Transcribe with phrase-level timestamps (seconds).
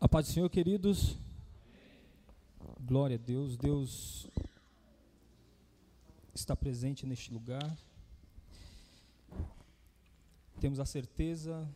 [0.00, 1.18] A paz do Senhor, queridos.
[2.80, 3.56] Glória a Deus.
[3.56, 4.28] Deus
[6.32, 7.76] está presente neste lugar.
[10.60, 11.68] Temos a certeza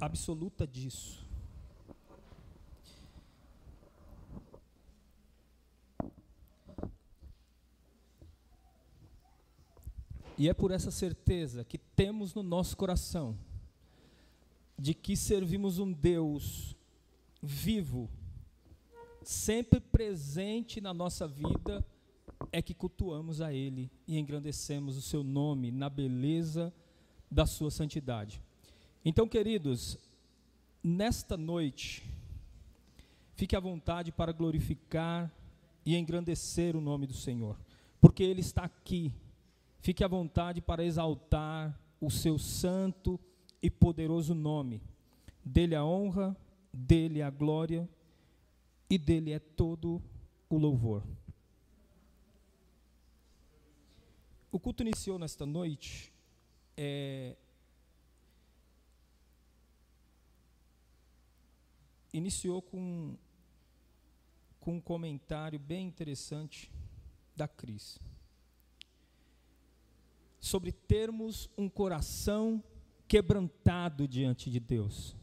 [0.00, 1.28] absoluta disso.
[10.38, 13.36] E é por essa certeza que temos no nosso coração
[14.78, 16.76] de que servimos um Deus
[17.42, 18.10] vivo,
[19.22, 21.84] sempre presente na nossa vida,
[22.52, 26.72] é que cultuamos a Ele e engrandecemos o Seu nome na beleza
[27.30, 28.42] da Sua santidade.
[29.04, 29.98] Então, queridos,
[30.82, 32.04] nesta noite,
[33.34, 35.32] fique à vontade para glorificar
[35.84, 37.58] e engrandecer o nome do Senhor,
[38.00, 39.12] porque Ele está aqui.
[39.80, 43.18] Fique à vontade para exaltar o Seu santo
[43.62, 44.82] e poderoso nome.
[45.44, 46.36] Dele a honra,
[46.72, 47.88] dele a glória
[48.88, 50.02] e dele é todo
[50.48, 51.02] o louvor.
[54.50, 56.12] O culto iniciou nesta noite
[56.76, 57.36] é,
[62.12, 63.16] iniciou com,
[64.60, 66.70] com um comentário bem interessante
[67.34, 67.98] da Cris
[70.40, 72.62] sobre termos um coração
[73.08, 75.16] quebrantado diante de Deus.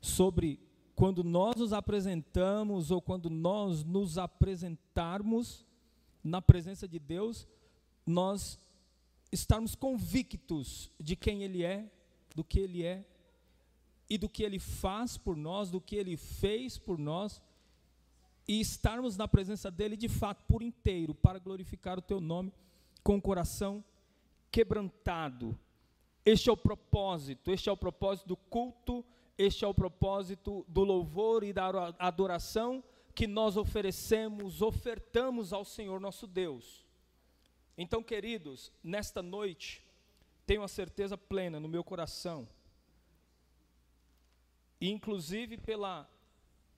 [0.00, 0.60] Sobre
[0.94, 5.66] quando nós nos apresentamos ou quando nós nos apresentarmos
[6.22, 7.48] na presença de Deus,
[8.06, 8.60] nós
[9.30, 11.90] estarmos convictos de quem Ele é,
[12.34, 13.04] do que Ele é
[14.08, 17.40] e do que Ele faz por nós, do que Ele fez por nós,
[18.46, 22.52] e estarmos na presença dEle de fato por inteiro, para glorificar o Teu nome,
[23.02, 23.82] com o coração
[24.50, 25.58] quebrantado,
[26.24, 29.04] este é o propósito, este é o propósito do culto,
[29.36, 32.82] este é o propósito do louvor e da adoração
[33.14, 36.86] que nós oferecemos, ofertamos ao Senhor nosso Deus.
[37.76, 39.84] Então, queridos, nesta noite,
[40.46, 42.48] tenho a certeza plena no meu coração,
[44.80, 46.08] e inclusive pela,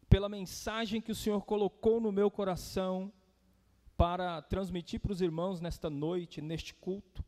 [0.08, 3.12] pela mensagem que o Senhor colocou no meu coração
[3.96, 7.24] para transmitir para os irmãos nesta noite, neste culto,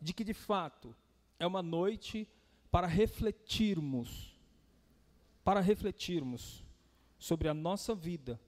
[0.00, 0.94] de que de fato
[1.40, 2.28] é uma noite
[2.70, 4.36] para refletirmos,
[5.42, 6.62] para refletirmos
[7.18, 8.38] sobre a nossa vida,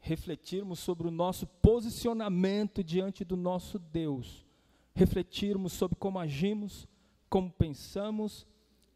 [0.00, 4.46] refletirmos sobre o nosso posicionamento diante do nosso Deus,
[4.94, 6.86] refletirmos sobre como agimos,
[7.28, 8.46] como pensamos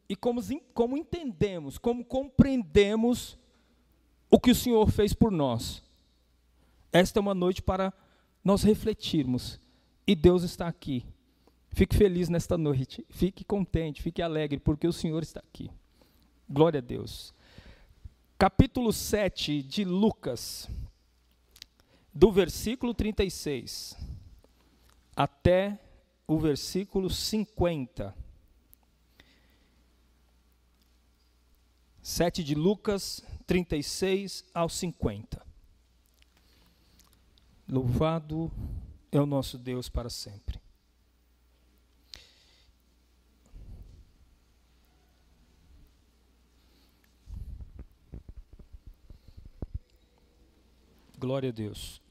[0.09, 0.41] e como,
[0.73, 3.37] como entendemos, como compreendemos
[4.31, 5.83] o que o Senhor fez por nós.
[6.93, 7.93] Esta é uma noite para
[8.45, 9.59] nós refletirmos,
[10.07, 11.05] e Deus está aqui
[11.73, 15.71] Fique feliz nesta noite, fique contente, fique alegre, porque o Senhor está aqui.
[16.49, 17.35] Glória a Deus.
[18.37, 20.69] Capítulo 7 de Lucas,
[22.13, 23.97] do versículo 36
[25.17, 25.79] até
[26.27, 28.15] o versículo 50.
[32.03, 35.41] 7 de Lucas, 36 ao 50.
[37.67, 38.53] Louvado
[39.11, 40.62] é o nosso Deus para sempre.
[51.23, 52.03] Glória a Deus.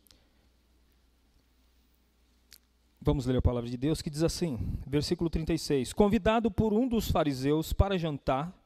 [3.02, 4.58] Vamos ler a palavra de Deus que diz assim,
[4.88, 5.92] versículo 36.
[5.92, 8.58] Convidado por um dos fariseus para jantar,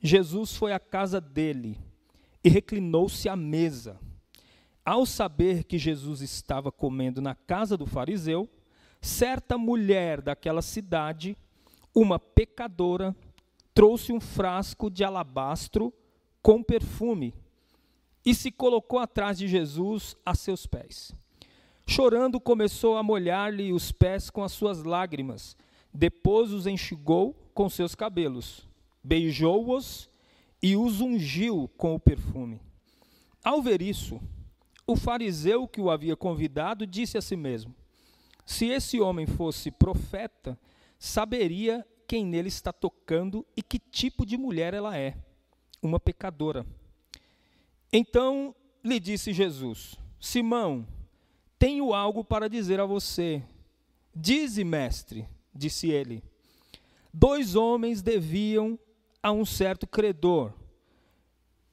[0.00, 1.76] Jesus foi à casa dele
[2.44, 3.98] e reclinou-se à mesa.
[4.84, 8.48] Ao saber que Jesus estava comendo na casa do fariseu,
[9.00, 11.36] certa mulher daquela cidade,
[11.92, 13.12] uma pecadora,
[13.74, 15.92] trouxe um frasco de alabastro
[16.40, 17.34] com perfume
[18.24, 21.12] e se colocou atrás de Jesus a seus pés.
[21.86, 25.56] Chorando, começou a molhar-lhe os pés com as suas lágrimas.
[25.92, 28.66] Depois os enxugou com seus cabelos,
[29.02, 30.08] beijou-os
[30.62, 32.60] e os ungiu com o perfume.
[33.44, 34.18] Ao ver isso,
[34.86, 37.74] o fariseu que o havia convidado disse a si mesmo:
[38.46, 40.58] Se esse homem fosse profeta,
[40.98, 45.16] saberia quem nele está tocando e que tipo de mulher ela é,
[45.82, 46.66] uma pecadora.
[47.96, 48.52] Então
[48.82, 50.84] lhe disse Jesus: Simão,
[51.56, 53.40] tenho algo para dizer a você.
[54.12, 56.20] Dize, mestre, disse ele.
[57.12, 58.76] Dois homens deviam
[59.22, 60.52] a um certo credor.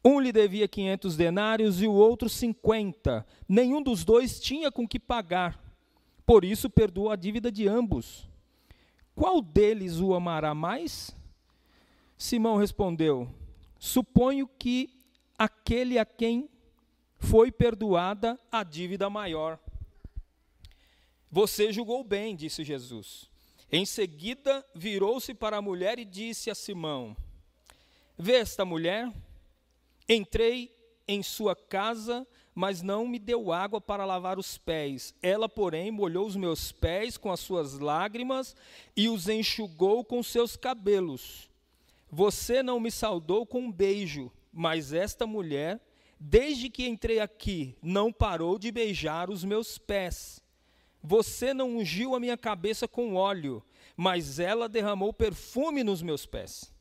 [0.06, 3.26] Um lhe devia quinhentos denários e o outro cinquenta.
[3.50, 5.60] Nenhum dos dois tinha com que pagar.
[6.24, 8.30] Por isso perdoou a dívida de ambos.
[9.16, 11.16] Qual deles o amará mais?
[12.16, 13.28] Simão respondeu:
[13.80, 15.01] suponho que
[15.42, 16.48] aquele a quem
[17.18, 19.58] foi perdoada a dívida maior.
[21.32, 23.28] Você julgou bem, disse Jesus.
[23.72, 27.18] Em seguida, virou-se para a mulher e disse a Simão:
[28.16, 29.12] Vê esta mulher?
[30.08, 30.72] Entrei
[31.08, 35.12] em sua casa, mas não me deu água para lavar os pés.
[35.24, 38.56] Ela, porém, molhou os meus pés com as suas lágrimas
[38.96, 41.50] e os enxugou com seus cabelos.
[42.12, 45.80] Você não me saudou com um beijo, mas esta mulher,
[46.20, 50.42] desde que entrei aqui, não parou de beijar os meus pés.
[51.02, 53.64] Você não ungiu a minha cabeça com óleo,
[53.96, 56.72] mas ela derramou perfume nos meus pés.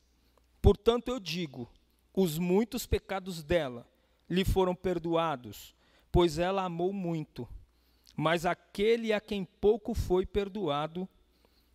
[0.61, 1.71] Portanto, eu digo:
[2.15, 3.87] os muitos pecados dela
[4.29, 5.75] lhe foram perdoados,
[6.13, 7.49] pois ela amou muito.
[8.17, 11.09] Mas aquele a quem pouco foi perdoado,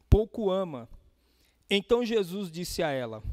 [0.10, 0.88] pouco ama.
[1.70, 3.24] Então Jesus disse a ela: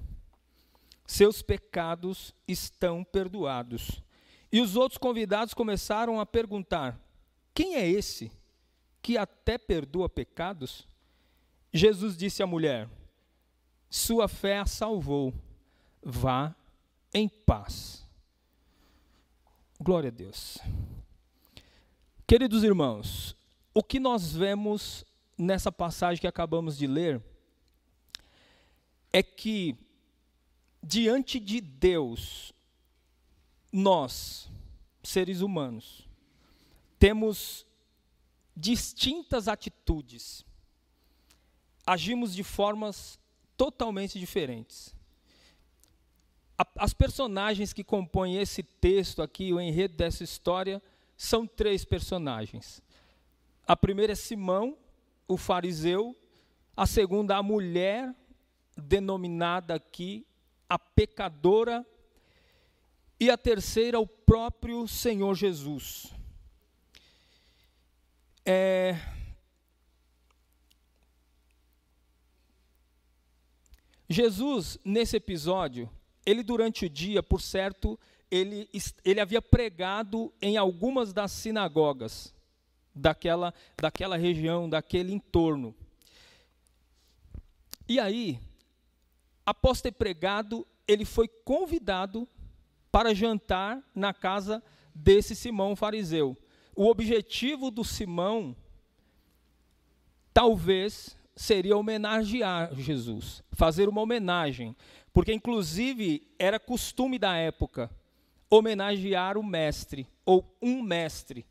[1.12, 4.02] Seus pecados estão perdoados.
[4.50, 6.98] E os outros convidados começaram a perguntar:
[7.52, 8.32] Quem é esse?
[9.02, 10.88] que até perdoa pecados?
[11.72, 12.88] Jesus disse à mulher:
[13.90, 15.34] Sua fé a salvou,
[16.02, 16.54] vá
[17.12, 18.06] em paz.
[19.80, 20.58] Glória a Deus.
[22.26, 23.36] Queridos irmãos,
[23.74, 25.04] o que nós vemos
[25.36, 27.20] nessa passagem que acabamos de ler
[29.12, 29.76] é que,
[30.82, 32.52] diante de Deus,
[33.73, 34.50] nós,
[35.02, 36.08] seres humanos,
[36.99, 37.64] temos
[38.56, 40.44] distintas atitudes.
[41.87, 43.19] Agimos de formas
[43.56, 44.94] totalmente diferentes.
[46.76, 50.81] as personagens que compõem esse texto aqui, o enredo dessa história,
[51.17, 52.81] são três personagens.
[53.67, 54.76] A primeira é Simão,
[55.26, 56.17] o fariseu.
[56.76, 58.14] A segunda, a mulher,
[58.76, 60.25] denominada aqui
[60.72, 61.86] a pecadora.
[63.20, 66.12] E a terceira, o próprio Senhor Jesus.
[68.44, 68.96] É...
[74.08, 75.90] Jesus, nesse episódio,
[76.24, 77.98] ele durante o dia, por certo,
[78.30, 78.69] ele,
[79.04, 82.34] ele havia pregado em algumas das sinagogas
[82.94, 85.74] daquela, daquela região, daquele entorno.
[87.88, 88.40] E aí,
[89.44, 92.28] após ter pregado, ele foi convidado
[92.90, 94.62] para jantar na casa
[94.94, 96.36] desse Simão fariseu.
[96.76, 98.56] O objetivo do Simão
[100.32, 104.76] talvez seria homenagear Jesus, fazer uma homenagem,
[105.12, 107.90] porque inclusive era costume da época
[108.50, 111.46] homenagear o mestre ou um mestre.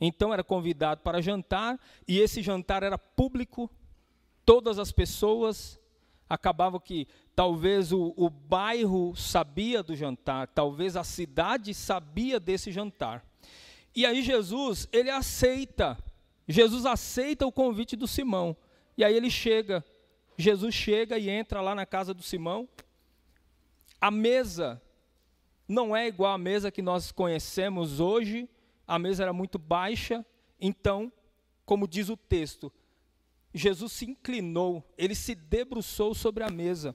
[0.00, 3.70] Então era convidado para jantar e esse jantar era público,
[4.44, 5.80] todas as pessoas
[6.28, 13.24] acabava que talvez o, o bairro sabia do jantar, talvez a cidade sabia desse jantar.
[13.94, 15.96] E aí Jesus, ele aceita.
[16.48, 18.56] Jesus aceita o convite do Simão.
[18.96, 19.84] E aí ele chega.
[20.36, 22.68] Jesus chega e entra lá na casa do Simão.
[24.00, 24.82] A mesa
[25.68, 28.48] não é igual à mesa que nós conhecemos hoje.
[28.86, 30.26] A mesa era muito baixa.
[30.60, 31.12] Então,
[31.64, 32.72] como diz o texto,
[33.54, 36.94] Jesus se inclinou, ele se debruçou sobre a mesa.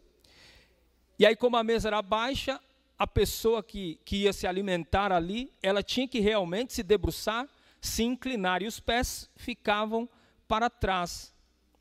[1.18, 2.60] E aí, como a mesa era baixa,
[2.98, 7.48] a pessoa que, que ia se alimentar ali, ela tinha que realmente se debruçar,
[7.80, 10.08] se inclinar, e os pés ficavam
[10.48, 11.34] para trás.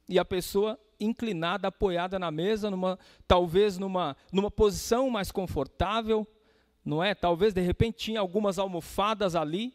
[0.09, 6.27] E a pessoa inclinada, apoiada na mesa, numa, talvez numa, numa posição mais confortável,
[6.85, 7.15] não é?
[7.15, 9.75] Talvez de repente tinha algumas almofadas ali.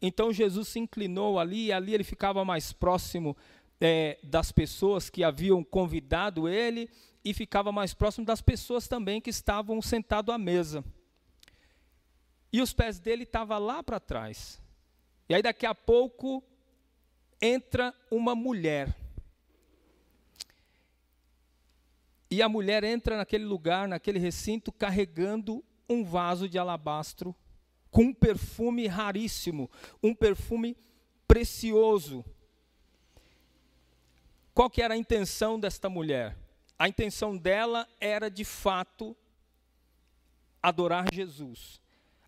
[0.00, 3.36] Então Jesus se inclinou ali e ali ele ficava mais próximo
[3.80, 6.90] é, das pessoas que haviam convidado ele
[7.24, 10.84] e ficava mais próximo das pessoas também que estavam sentados à mesa.
[12.52, 14.60] E os pés dele estavam lá para trás.
[15.28, 16.42] E aí daqui a pouco
[17.40, 18.94] entra uma mulher.
[22.30, 27.34] E a mulher entra naquele lugar, naquele recinto, carregando um vaso de alabastro
[27.90, 29.68] com um perfume raríssimo,
[30.02, 30.76] um perfume
[31.26, 32.24] precioso.
[34.60, 36.36] Qual que era a intenção desta mulher?
[36.78, 39.16] a intenção dela era de fato
[40.62, 41.80] adorar Jesus.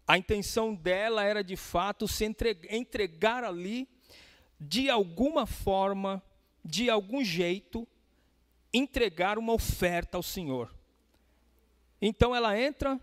[0.09, 2.25] A intenção dela era de fato se
[2.71, 3.87] entregar ali,
[4.59, 6.23] de alguma forma,
[6.65, 7.87] de algum jeito,
[8.73, 10.75] entregar uma oferta ao Senhor.
[12.01, 12.99] Então ela entra,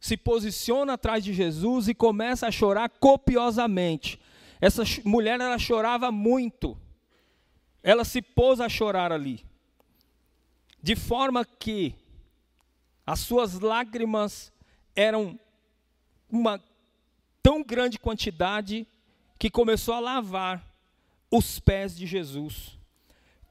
[0.00, 4.18] se posiciona atrás de Jesus e começa a chorar copiosamente.
[4.62, 6.74] Essa mulher ela chorava muito.
[7.82, 9.44] Ela se pôs a chorar ali
[10.82, 11.94] de forma que
[13.06, 14.52] as suas lágrimas
[14.96, 15.38] eram
[16.28, 16.60] uma
[17.42, 18.86] tão grande quantidade
[19.38, 20.64] que começou a lavar
[21.30, 22.78] os pés de Jesus.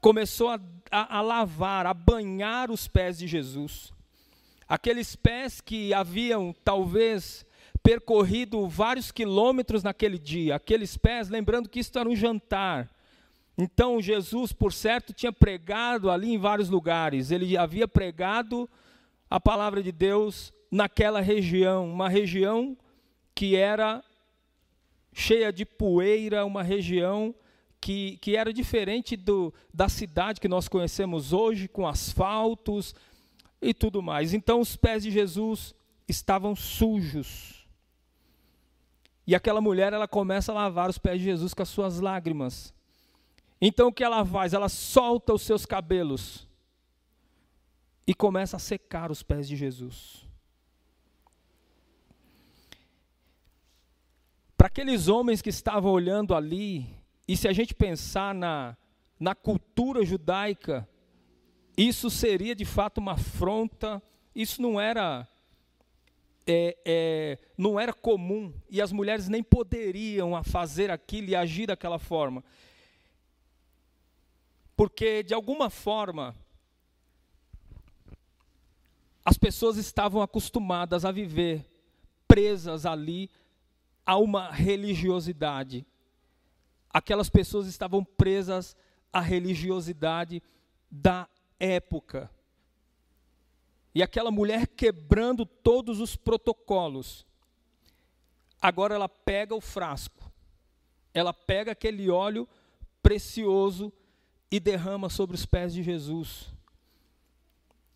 [0.00, 0.60] Começou a,
[0.90, 3.92] a, a, lavar, a banhar os pés de Jesus.
[4.68, 7.46] Aqueles pés que haviam talvez
[7.82, 12.88] percorrido vários quilômetros naquele dia, aqueles pés, lembrando que isso era um jantar.
[13.56, 17.30] Então Jesus, por certo, tinha pregado ali em vários lugares.
[17.30, 18.68] Ele havia pregado
[19.28, 22.76] a palavra de Deus naquela região, uma região
[23.34, 24.02] que era
[25.12, 27.34] cheia de poeira, uma região
[27.80, 32.94] que, que era diferente do, da cidade que nós conhecemos hoje, com asfaltos
[33.60, 34.32] e tudo mais.
[34.32, 35.74] Então os pés de Jesus
[36.08, 37.66] estavam sujos.
[39.26, 42.74] E aquela mulher, ela começa a lavar os pés de Jesus com as suas lágrimas.
[43.64, 44.52] Então o que ela faz?
[44.52, 46.48] Ela solta os seus cabelos
[48.04, 50.26] e começa a secar os pés de Jesus.
[54.56, 56.92] Para aqueles homens que estavam olhando ali,
[57.28, 58.76] e se a gente pensar na,
[59.18, 60.88] na cultura judaica,
[61.76, 64.02] isso seria de fato uma afronta,
[64.34, 65.28] isso não era
[66.44, 72.00] é, é, não era comum e as mulheres nem poderiam fazer aquilo e agir daquela
[72.00, 72.42] forma.
[74.76, 76.34] Porque, de alguma forma,
[79.24, 81.64] as pessoas estavam acostumadas a viver
[82.26, 83.30] presas ali
[84.04, 85.86] a uma religiosidade.
[86.90, 88.76] Aquelas pessoas estavam presas
[89.12, 90.42] à religiosidade
[90.90, 91.28] da
[91.60, 92.30] época.
[93.94, 97.26] E aquela mulher quebrando todos os protocolos.
[98.60, 100.30] Agora ela pega o frasco,
[101.12, 102.48] ela pega aquele óleo
[103.02, 103.92] precioso
[104.52, 106.52] e derrama sobre os pés de Jesus.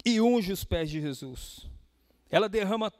[0.02, 1.68] E unge os pés de Jesus.
[2.30, 2.90] Ela derrama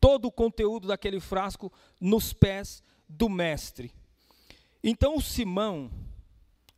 [0.00, 3.92] todo o conteúdo daquele frasco nos pés do Mestre.
[4.82, 5.90] Então, Simão,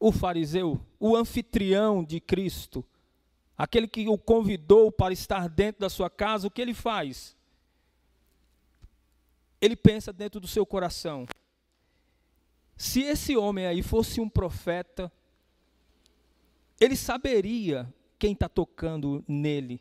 [0.01, 2.83] o fariseu, o anfitrião de Cristo,
[3.57, 7.37] aquele que o convidou para estar dentro da sua casa, o que ele faz?
[9.61, 11.27] Ele pensa dentro do seu coração:
[12.75, 15.13] se esse homem aí fosse um profeta,
[16.85, 19.81] ele saberia quem está tocando nele,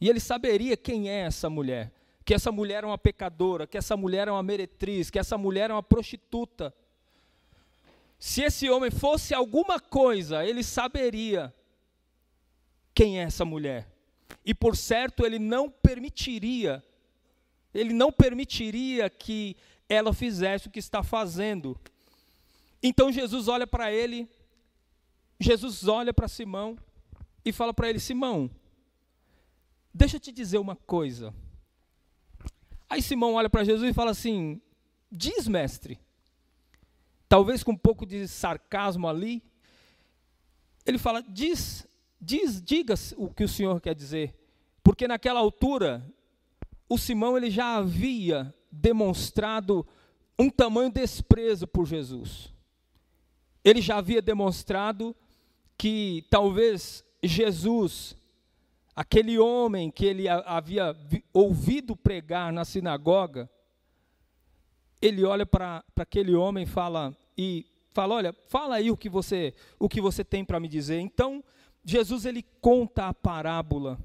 [0.00, 1.92] e ele saberia quem é essa mulher,
[2.24, 5.70] que essa mulher é uma pecadora, que essa mulher é uma meretriz, que essa mulher
[5.70, 6.74] é uma prostituta.
[8.18, 11.54] Se esse homem fosse alguma coisa, ele saberia
[12.94, 13.86] quem é essa mulher.
[14.44, 16.82] E por certo, ele não permitiria,
[17.74, 19.56] ele não permitiria que
[19.88, 21.78] ela fizesse o que está fazendo.
[22.82, 24.28] Então Jesus olha para ele,
[25.38, 26.76] Jesus olha para Simão
[27.44, 28.50] e fala para ele: Simão,
[29.92, 31.34] deixa eu te dizer uma coisa.
[32.88, 34.60] Aí Simão olha para Jesus e fala assim:
[35.10, 35.98] Diz, mestre.
[37.28, 39.42] Talvez com um pouco de sarcasmo ali.
[40.86, 41.86] Ele fala: Diz,
[42.24, 44.34] Diz, diga o que o Senhor quer dizer.
[44.82, 46.02] Porque naquela altura,
[46.88, 49.86] o Simão ele já havia demonstrado
[50.38, 52.50] um tamanho desprezo por Jesus.
[53.62, 55.14] Ele já havia demonstrado
[55.76, 58.16] que talvez Jesus,
[58.94, 60.96] aquele homem que ele havia
[61.32, 63.48] ouvido pregar na sinagoga,
[65.00, 69.88] ele olha para aquele homem fala, e fala: Olha, fala aí o que você, o
[69.88, 70.98] que você tem para me dizer.
[70.98, 71.42] Então,
[71.84, 73.98] Jesus ele conta a parábola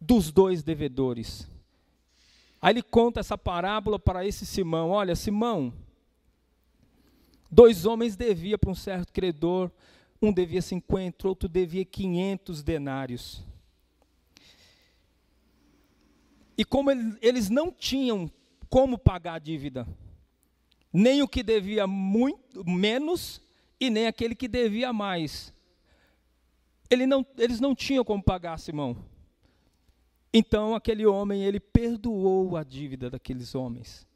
[0.00, 1.48] dos dois devedores.
[2.60, 4.90] Aí ele conta essa parábola para esse Simão.
[4.90, 5.72] Olha, Simão,
[7.50, 9.70] dois homens deviam para um certo credor,
[10.20, 13.42] um devia 50, outro devia 500 denários.
[16.56, 16.90] E como
[17.22, 18.30] eles não tinham
[18.68, 19.86] como pagar a dívida,
[20.92, 23.40] nem o que devia muito menos
[23.80, 25.54] e nem aquele que devia mais.
[26.90, 28.96] Ele não, eles não tinham como pagar Simão.
[30.32, 34.06] Então aquele homem, ele perdoou a dívida daqueles homens.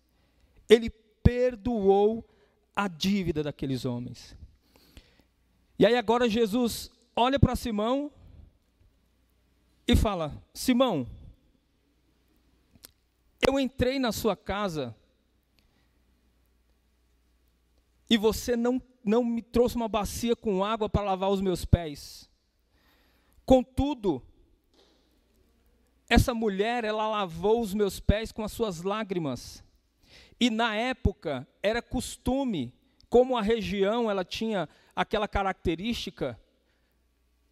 [0.68, 0.90] Ele
[1.22, 2.28] perdoou
[2.74, 4.36] a dívida daqueles homens.
[5.82, 8.12] E aí agora Jesus olha para Simão
[9.84, 11.08] e fala: Simão,
[13.44, 14.94] eu entrei na sua casa
[18.08, 22.30] e você não, não me trouxe uma bacia com água para lavar os meus pés.
[23.44, 24.22] Contudo,
[26.08, 29.64] essa mulher, ela lavou os meus pés com as suas lágrimas.
[30.38, 32.72] E na época era costume,
[33.12, 34.66] como a região ela tinha
[34.96, 36.40] aquela característica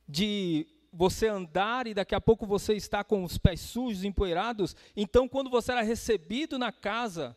[0.08, 5.28] de você andar e daqui a pouco você está com os pés sujos, empoeirados, então
[5.28, 7.36] quando você era recebido na casa,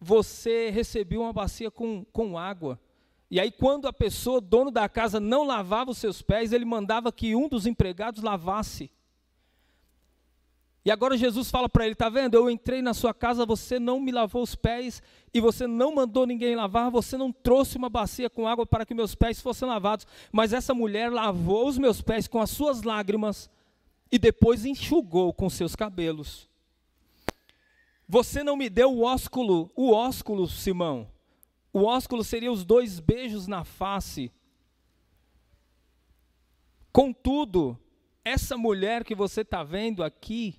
[0.00, 2.76] você recebia uma bacia com, com água.
[3.30, 7.12] E aí, quando a pessoa, dono da casa, não lavava os seus pés, ele mandava
[7.12, 8.90] que um dos empregados lavasse.
[10.84, 12.34] E agora Jesus fala para ele: está vendo?
[12.34, 15.02] Eu entrei na sua casa, você não me lavou os pés
[15.34, 18.94] e você não mandou ninguém lavar, você não trouxe uma bacia com água para que
[18.94, 23.50] meus pés fossem lavados, mas essa mulher lavou os meus pés com as suas lágrimas
[24.10, 26.48] e depois enxugou com seus cabelos.
[28.08, 31.06] Você não me deu o ósculo, o ósculo, Simão.
[31.70, 34.32] O ósculo seria os dois beijos na face.
[36.90, 37.78] Contudo,
[38.24, 40.58] essa mulher que você está vendo aqui,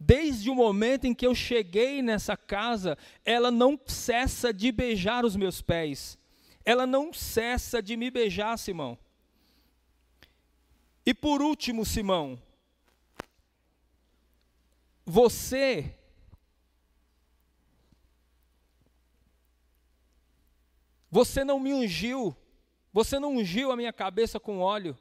[0.00, 5.34] Desde o momento em que eu cheguei nessa casa, ela não cessa de beijar os
[5.34, 6.16] meus pés.
[6.64, 8.96] Ela não cessa de me beijar, Simão.
[11.04, 12.40] E por último, Simão,
[15.04, 15.94] você
[21.10, 22.36] Você não me ungiu,
[22.92, 24.96] você não ungiu a minha cabeça com óleo.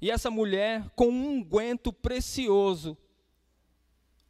[0.00, 2.98] E essa mulher, com um unguento precioso,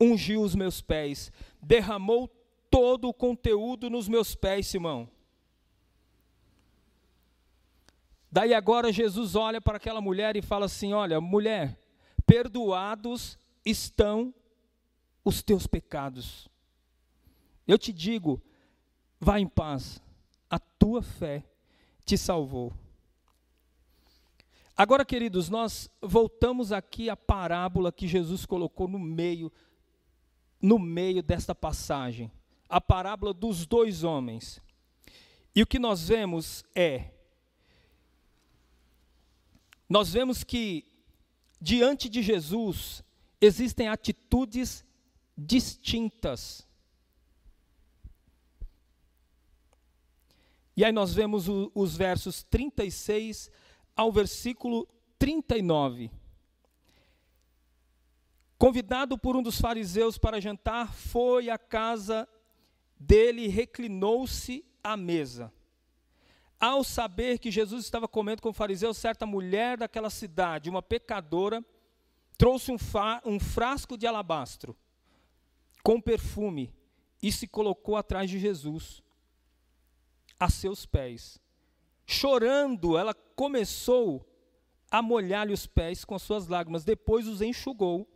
[0.00, 1.32] ungiu os meus pés,
[1.62, 2.28] derramou
[2.70, 5.08] todo o conteúdo nos meus pés, Simão.
[8.30, 11.78] Daí agora Jesus olha para aquela mulher e fala assim: Olha, mulher,
[12.26, 14.34] perdoados estão
[15.24, 16.48] os teus pecados.
[17.66, 18.42] Eu te digo,
[19.18, 20.02] vá em paz,
[20.50, 21.44] a tua fé
[22.04, 22.72] te salvou.
[24.76, 29.50] Agora, queridos, nós voltamos aqui à parábola que Jesus colocou no meio
[30.64, 32.32] no meio desta passagem,
[32.66, 34.62] a parábola dos dois homens.
[35.54, 37.10] E o que nós vemos é,
[39.86, 40.90] nós vemos que
[41.60, 43.04] diante de Jesus
[43.38, 44.82] existem atitudes
[45.36, 46.66] distintas.
[50.74, 53.50] E aí nós vemos o, os versos 36
[53.94, 56.10] ao versículo 39.
[58.64, 62.26] Convidado por um dos fariseus para jantar, foi à casa
[62.98, 65.52] dele e reclinou-se à mesa.
[66.58, 71.62] Ao saber que Jesus estava comendo com o fariseu, certa mulher daquela cidade, uma pecadora,
[72.38, 72.78] trouxe um,
[73.26, 74.74] um frasco de alabastro
[75.82, 76.72] com perfume
[77.22, 79.02] e se colocou atrás de Jesus,
[80.40, 81.38] a seus pés.
[82.06, 84.26] Chorando, ela começou
[84.90, 88.08] a molhar-lhe os pés com as suas lágrimas, depois os enxugou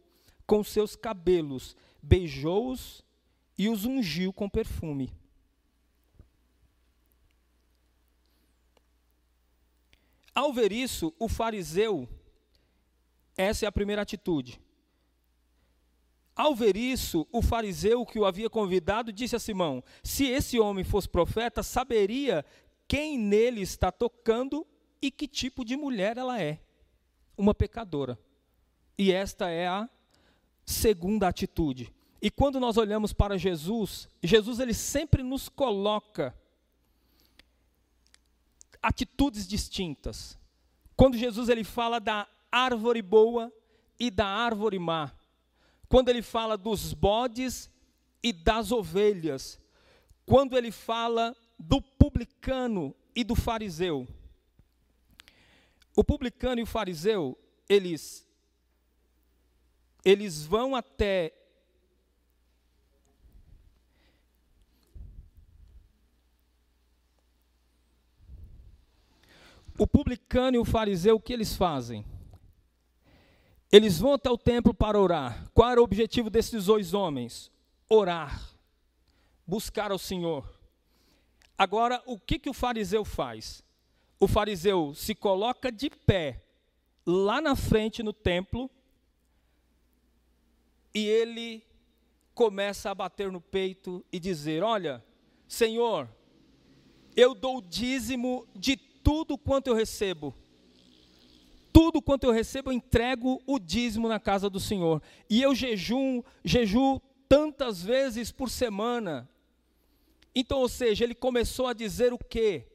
[0.48, 3.04] com seus cabelos, beijou-os
[3.58, 5.12] e os ungiu com perfume.
[10.34, 12.08] Ao ver isso, o fariseu,
[13.36, 14.58] essa é a primeira atitude.
[16.34, 20.84] Ao ver isso, o fariseu que o havia convidado disse a Simão: Se esse homem
[20.84, 22.42] fosse profeta, saberia
[22.86, 24.66] quem nele está tocando
[25.02, 26.58] e que tipo de mulher ela é.
[27.36, 28.18] Uma pecadora.
[28.96, 29.90] E esta é a
[30.68, 31.90] segunda atitude.
[32.20, 36.36] E quando nós olhamos para Jesus, Jesus ele sempre nos coloca
[38.82, 40.38] atitudes distintas.
[40.94, 43.50] Quando Jesus ele fala da árvore boa
[43.98, 45.10] e da árvore má,
[45.88, 47.70] quando ele fala dos bodes
[48.22, 49.58] e das ovelhas,
[50.26, 54.06] quando ele fala do publicano e do fariseu.
[55.96, 58.27] O publicano e o fariseu, eles
[60.10, 61.34] eles vão até
[69.76, 72.06] o publicano e o fariseu, o que eles fazem?
[73.70, 75.46] Eles vão até o templo para orar.
[75.52, 77.52] Qual era o objetivo desses dois homens?
[77.86, 78.56] Orar,
[79.46, 80.58] buscar ao Senhor.
[81.58, 83.62] Agora, o que, que o fariseu faz?
[84.18, 86.42] O fariseu se coloca de pé
[87.04, 88.70] lá na frente no templo
[90.94, 91.64] e ele
[92.34, 95.04] começa a bater no peito e dizer: Olha,
[95.46, 96.08] Senhor,
[97.16, 100.34] eu dou o dízimo de tudo quanto eu recebo.
[101.72, 105.02] Tudo quanto eu recebo, eu entrego o dízimo na casa do Senhor.
[105.28, 109.28] E eu jejum, jejuo tantas vezes por semana.
[110.34, 112.66] Então, ou seja, ele começou a dizer o quê?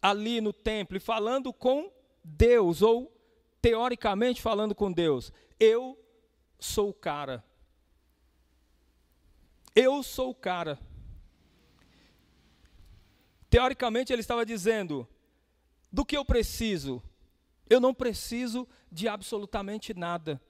[0.00, 1.90] Ali no templo, e falando com
[2.24, 3.12] Deus, ou
[3.60, 5.32] teoricamente falando com Deus.
[5.58, 5.96] Eu
[6.62, 7.44] sou o cara.
[9.74, 10.78] Eu sou o cara.
[13.50, 15.06] Teoricamente, ele estava dizendo:
[15.90, 17.02] do que eu preciso?
[17.68, 20.40] Eu não preciso de absolutamente nada.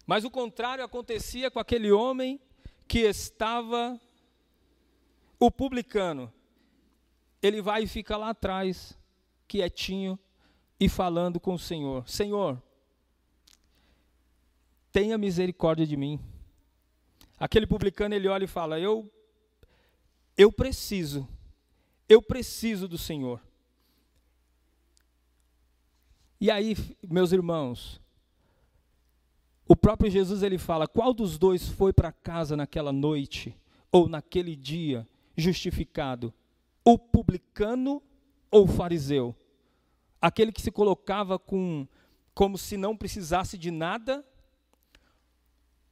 [0.07, 2.39] Mas o contrário acontecia com aquele homem
[2.87, 3.99] que estava
[5.41, 6.31] o publicano.
[7.41, 8.95] Ele vai e fica lá atrás,
[9.47, 10.17] quietinho
[10.79, 12.61] e falando com o Senhor: Senhor,
[14.91, 16.19] tenha misericórdia de mim.
[17.39, 19.11] Aquele publicano ele olha e fala: Eu
[20.37, 21.27] eu preciso.
[22.07, 23.41] Eu preciso do Senhor.
[26.39, 26.75] E aí,
[27.07, 27.99] meus irmãos,
[29.67, 33.57] o próprio Jesus ele fala: qual dos dois foi para casa naquela noite
[33.91, 36.33] ou naquele dia justificado?
[36.83, 38.01] O publicano
[38.49, 39.35] ou o fariseu?
[40.21, 41.87] Aquele que se colocava com
[42.33, 44.25] como se não precisasse de nada?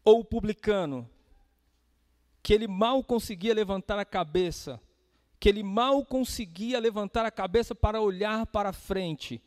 [0.04, 1.10] Ou o publicano
[2.42, 4.82] que ele mal conseguia levantar a cabeça,
[5.40, 9.42] que ele mal conseguia levantar a cabeça para olhar para frente?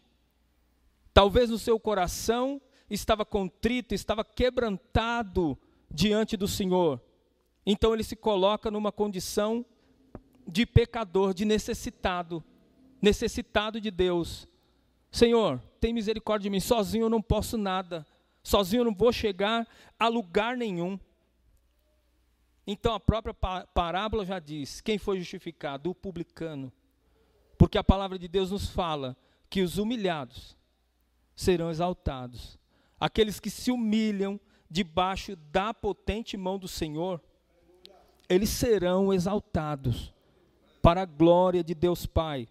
[1.12, 5.58] Talvez no seu coração estava contrito, estava quebrantado
[5.90, 7.00] diante do Senhor.
[7.64, 9.64] Então ele se coloca numa condição
[10.46, 12.42] de pecador, de necessitado,
[13.00, 14.48] necessitado de Deus.
[15.10, 18.06] Senhor, tem misericórdia de mim, sozinho eu não posso nada,
[18.42, 19.66] sozinho eu não vou chegar
[19.98, 20.98] a lugar nenhum.
[22.66, 25.90] Então a própria parábola já diz: quem foi justificado?
[25.90, 26.72] O publicano.
[27.58, 29.16] Porque a palavra de Deus nos fala
[29.50, 30.56] que os humilhados
[31.34, 32.58] serão exaltados
[33.02, 34.38] aqueles que se humilham
[34.70, 37.20] debaixo da potente mão do Senhor,
[38.28, 40.14] eles serão exaltados
[40.82, 42.48] para a glória de Deus Pai.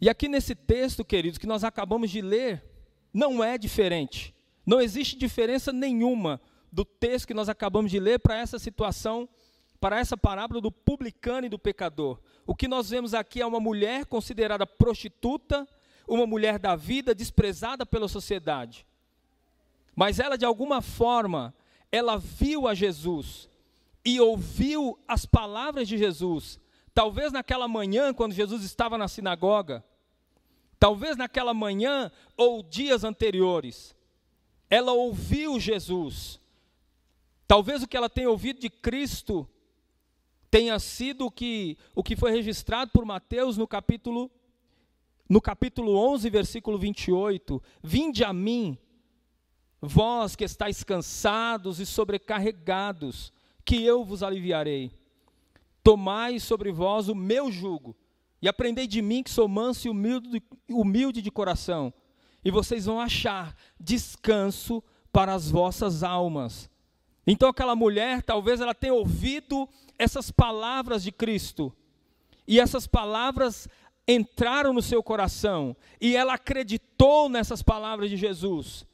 [0.00, 2.64] E aqui nesse texto, queridos, que nós acabamos de ler,
[3.12, 4.34] não é diferente.
[4.64, 6.40] Não existe diferença nenhuma
[6.72, 9.28] do texto que nós acabamos de ler para essa situação,
[9.78, 12.18] para essa parábola do publicano e do pecador.
[12.46, 15.68] O que nós vemos aqui é uma mulher considerada prostituta,
[16.06, 18.86] uma mulher da vida desprezada pela sociedade.
[19.94, 21.52] Mas ela, de alguma forma,
[21.90, 23.47] ela viu a Jesus
[24.08, 26.58] e ouviu as palavras de Jesus.
[26.94, 29.84] Talvez naquela manhã, quando Jesus estava na sinagoga,
[30.78, 33.94] talvez naquela manhã ou dias anteriores,
[34.70, 36.40] ela ouviu Jesus.
[37.46, 39.46] Talvez o que ela tenha ouvido de Cristo
[40.50, 44.30] tenha sido o que, o que foi registrado por Mateus no capítulo
[45.28, 48.78] no capítulo 11, versículo 28, Vinde a mim,
[49.78, 53.30] vós que estáis cansados e sobrecarregados,
[53.68, 54.90] que eu vos aliviarei.
[55.82, 57.94] Tomai sobre vós o meu jugo,
[58.40, 61.92] e aprendei de mim que sou manso e humilde, humilde de coração,
[62.42, 66.70] e vocês vão achar descanso para as vossas almas.
[67.26, 71.70] Então aquela mulher, talvez ela tenha ouvido essas palavras de Cristo,
[72.46, 73.68] e essas palavras
[74.06, 78.86] entraram no seu coração e ela acreditou nessas palavras de Jesus.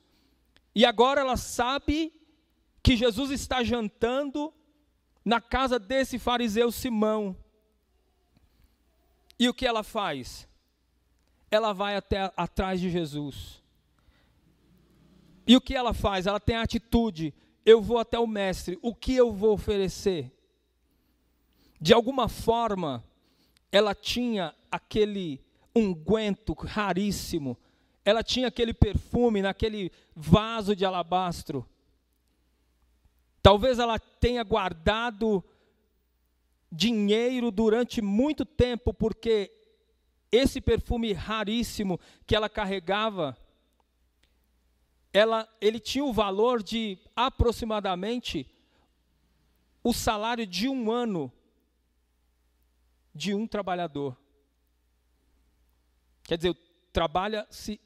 [0.75, 2.13] E agora ela sabe
[2.83, 4.53] que Jesus está jantando
[5.25, 7.37] na casa desse fariseu Simão.
[9.39, 10.49] E o que ela faz?
[11.51, 13.63] Ela vai até atrás de Jesus.
[15.47, 16.27] E o que ela faz?
[16.27, 17.35] Ela tem a atitude:
[17.65, 20.31] eu vou até o mestre, o que eu vou oferecer?
[21.81, 23.05] De alguma forma,
[23.71, 25.41] ela tinha aquele
[25.75, 27.59] unguento raríssimo,
[28.05, 31.69] ela tinha aquele perfume naquele vaso de alabastro.
[33.45, 35.45] Talvez ela tenha guardado
[36.73, 39.53] dinheiro durante muito tempo, porque
[40.33, 43.37] esse perfume raríssimo que ela carregava,
[45.13, 48.51] ela, ele tinha o valor de aproximadamente
[49.83, 51.31] o salário de um ano
[53.15, 54.17] de um trabalhador.
[56.23, 56.57] Quer dizer,
[56.95, 57.79] trabalha-se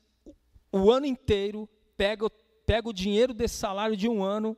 [0.70, 2.30] o ano inteiro, pega,
[2.64, 4.56] pega o dinheiro desse salário de um ano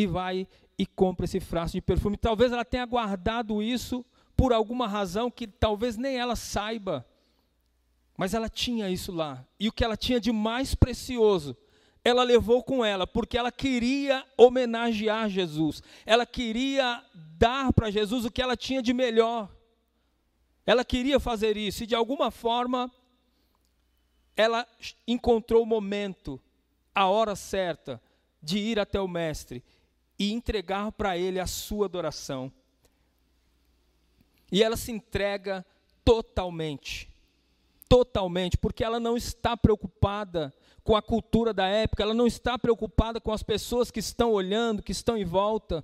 [0.00, 2.16] e vai e compra esse frasco de perfume.
[2.16, 7.06] Talvez ela tenha guardado isso por alguma razão que talvez nem ela saiba.
[8.16, 9.44] Mas ela tinha isso lá.
[9.58, 11.54] E o que ela tinha de mais precioso
[12.02, 18.30] ela levou com ela, porque ela queria homenagear Jesus, ela queria dar para Jesus o
[18.30, 19.54] que ela tinha de melhor.
[20.64, 22.90] Ela queria fazer isso e de alguma forma
[24.34, 24.66] ela
[25.06, 26.40] encontrou o momento,
[26.94, 28.00] a hora certa
[28.42, 29.62] de ir até o mestre
[30.20, 32.52] e entregar para ele a sua adoração.
[34.52, 35.64] E ela se entrega
[36.04, 37.08] totalmente.
[37.88, 40.54] Totalmente, porque ela não está preocupada
[40.84, 44.82] com a cultura da época, ela não está preocupada com as pessoas que estão olhando,
[44.82, 45.82] que estão em volta.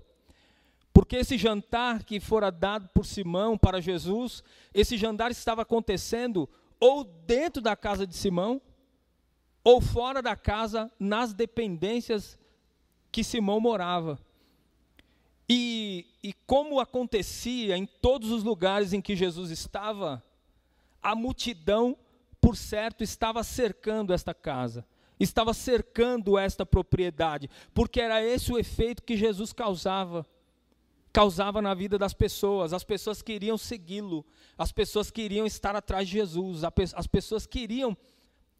[0.93, 4.45] Porque esse jantar que fora dado por Simão para Jesus,
[4.75, 6.47] esse jantar estava acontecendo
[6.79, 8.61] ou dentro da casa de Simão,
[9.65, 12.39] ou fora da casa, nas dependências
[13.11, 14.26] que Simão morava.
[15.49, 20.23] E, e como acontecia em todos os lugares em que Jesus estava,
[21.03, 21.97] a multidão,
[22.41, 24.85] por certo, estava cercando esta casa,
[25.21, 30.27] estava cercando esta propriedade, porque era esse o efeito que Jesus causava
[31.13, 32.75] causava na vida das pessoas.
[32.75, 34.23] As pessoas queriam segui-lo,
[34.59, 36.63] as pessoas queriam estar atrás de Jesus,
[36.95, 37.97] as pessoas queriam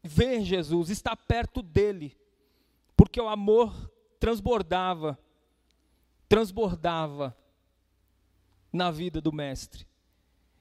[0.03, 2.17] ver Jesus, estar perto dele,
[2.97, 5.19] porque o amor transbordava,
[6.29, 7.37] transbordava
[8.73, 9.87] na vida do Mestre.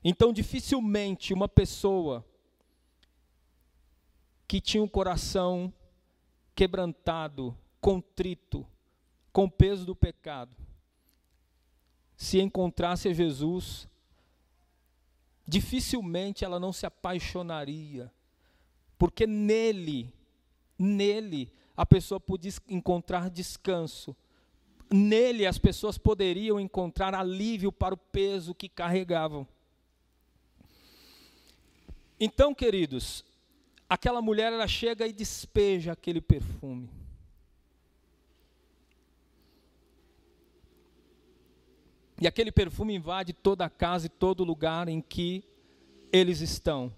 [0.03, 2.23] Então, dificilmente uma pessoa
[4.47, 5.73] que tinha um coração
[6.53, 8.65] quebrantado, contrito,
[9.33, 10.55] com o peso do pecado,
[12.15, 13.87] se encontrasse a Jesus,
[15.45, 18.11] dificilmente ela não se apaixonaria,
[18.97, 20.13] porque nele,
[20.79, 24.15] nele, a pessoa podia encontrar descanso,
[24.91, 29.47] nele as pessoas poderiam encontrar alívio para o peso que carregavam.
[32.19, 33.25] Então, queridos,
[33.89, 36.89] aquela mulher ela chega e despeja aquele perfume.
[42.21, 45.43] E aquele perfume invade toda a casa e todo lugar em que
[46.11, 46.93] eles estão.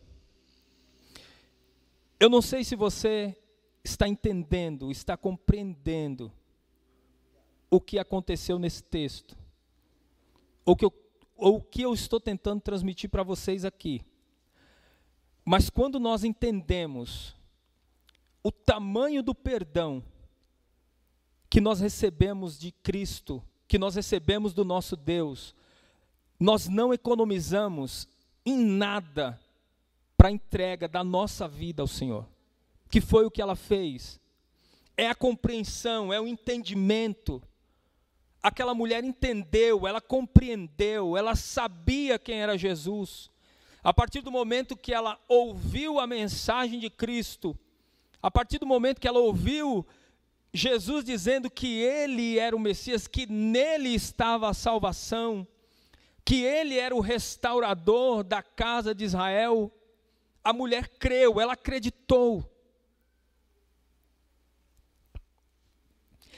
[2.19, 3.36] Eu não sei se você
[3.84, 6.32] está entendendo, está compreendendo
[7.69, 9.38] o que aconteceu nesse texto,
[10.65, 10.93] ou, que eu,
[11.36, 14.01] ou o que eu estou tentando transmitir para vocês aqui.
[15.43, 17.36] Mas quando nós entendemos
[18.43, 20.03] o tamanho do perdão
[21.49, 25.56] que nós recebemos de Cristo, que nós recebemos do nosso Deus,
[26.39, 28.08] nós não economizamos
[28.45, 29.39] em nada
[30.15, 32.27] para a entrega da nossa vida ao Senhor,
[32.89, 34.19] que foi o que ela fez.
[34.95, 37.41] É a compreensão, é o entendimento.
[38.41, 43.30] Aquela mulher entendeu, ela compreendeu, ela sabia quem era Jesus.
[43.84, 47.58] A partir do momento que ela ouviu a mensagem de Cristo,
[48.21, 49.86] a partir do momento que ela ouviu
[50.54, 55.47] Jesus dizendo que ele era o Messias, que nele estava a salvação,
[56.26, 59.71] que ele era o restaurador da casa de Israel,
[60.43, 62.50] a mulher creu, ela acreditou.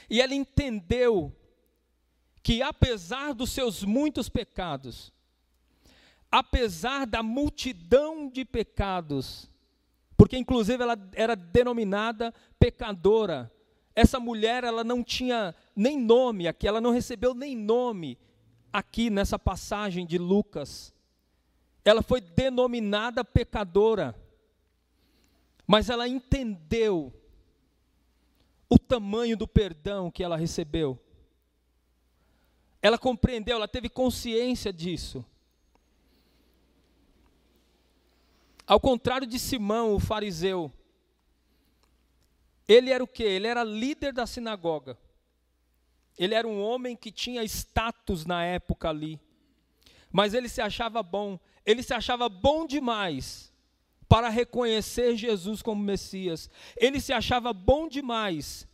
[0.08, 1.34] E ela entendeu
[2.42, 5.12] que apesar dos seus muitos pecados,
[6.30, 9.50] apesar da multidão de pecados,
[10.16, 13.52] porque inclusive ela era denominada pecadora,
[13.94, 18.16] essa mulher, ela não tinha nem nome aqui, ela não recebeu nem nome
[18.72, 20.94] aqui nessa passagem de Lucas.
[21.84, 24.14] Ela foi denominada pecadora,
[25.66, 27.12] mas ela entendeu
[28.68, 30.98] o tamanho do perdão que ela recebeu.
[32.82, 35.24] Ela compreendeu, ela teve consciência disso.
[38.66, 40.72] Ao contrário de Simão, o fariseu,
[42.68, 43.24] ele era o quê?
[43.24, 44.96] Ele era líder da sinagoga.
[46.16, 49.18] Ele era um homem que tinha status na época ali.
[50.12, 51.38] Mas ele se achava bom.
[51.66, 53.52] Ele se achava bom demais
[54.08, 56.48] para reconhecer Jesus como Messias.
[56.76, 58.68] Ele se achava bom demais.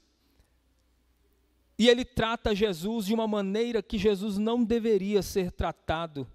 [1.78, 6.26] E ele trata Jesus de uma maneira que Jesus não deveria ser tratado.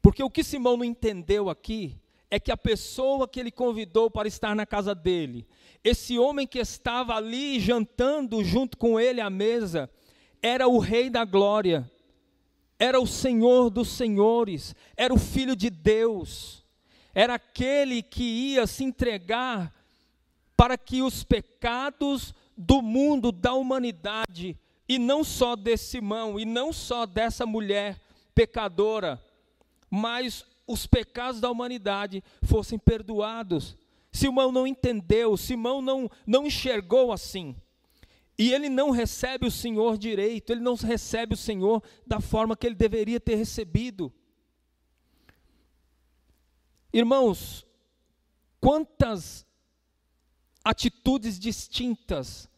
[0.00, 1.96] Porque o que Simão não entendeu aqui
[2.30, 5.46] é que a pessoa que ele convidou para estar na casa dele,
[5.84, 9.88] esse homem que estava ali jantando junto com ele à mesa,
[10.42, 11.88] era o Rei da Glória,
[12.78, 16.61] era o Senhor dos Senhores, era o Filho de Deus,
[17.14, 19.72] era aquele que ia se entregar
[20.56, 24.56] para que os pecados do mundo, da humanidade,
[24.88, 28.00] e não só desse Simão, e não só dessa mulher
[28.34, 29.22] pecadora,
[29.90, 33.76] mas os pecados da humanidade fossem perdoados.
[34.10, 37.56] Simão não entendeu, Simão não, não enxergou assim.
[38.38, 42.66] E ele não recebe o Senhor direito, ele não recebe o Senhor da forma que
[42.66, 44.12] ele deveria ter recebido.
[46.92, 47.66] Irmãos,
[48.60, 49.46] quantas
[50.62, 52.48] atitudes distintas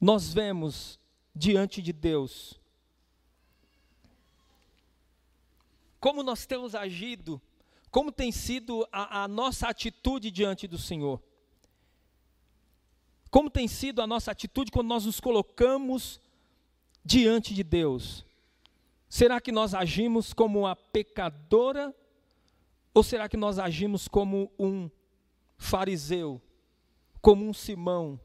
[0.00, 0.98] nós vemos
[1.34, 2.58] diante de Deus.
[6.00, 7.40] Como nós temos agido,
[7.90, 11.22] como tem sido a, a nossa atitude diante do Senhor.
[13.30, 16.20] Como tem sido a nossa atitude quando nós nos colocamos
[17.04, 18.24] diante de Deus?
[19.08, 21.94] Será que nós agimos como a pecadora
[22.94, 24.88] ou será que nós agimos como um
[25.58, 26.40] fariseu,
[27.20, 28.20] como um Simão?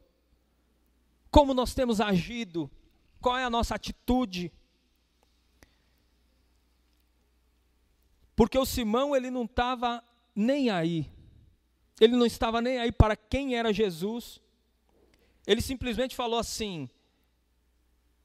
[1.28, 2.70] Como nós temos agido?
[3.20, 4.52] Qual é a nossa atitude?
[8.36, 10.02] Porque o Simão, ele não estava
[10.34, 11.10] nem aí.
[12.00, 14.40] Ele não estava nem aí para quem era Jesus.
[15.46, 16.88] Ele simplesmente falou assim: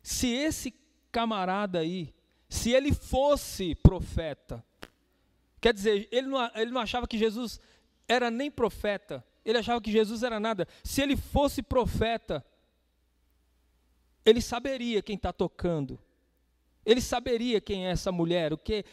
[0.01, 0.73] se esse
[1.11, 2.13] camarada aí,
[2.47, 4.63] se ele fosse profeta,
[5.65, 7.59] quer dizer, ele não, ele não achava que Jesus
[8.07, 10.67] era nem profeta, ele achava que Jesus era nada.
[10.83, 12.45] Se ele fosse profeta,
[14.23, 15.99] ele saberia quem está tocando,
[16.85, 18.85] ele saberia quem é essa mulher, o que,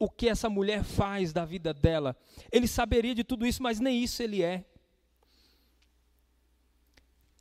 [0.00, 2.16] o que essa mulher faz da vida dela,
[2.50, 4.64] ele saberia de tudo isso, mas nem isso ele é.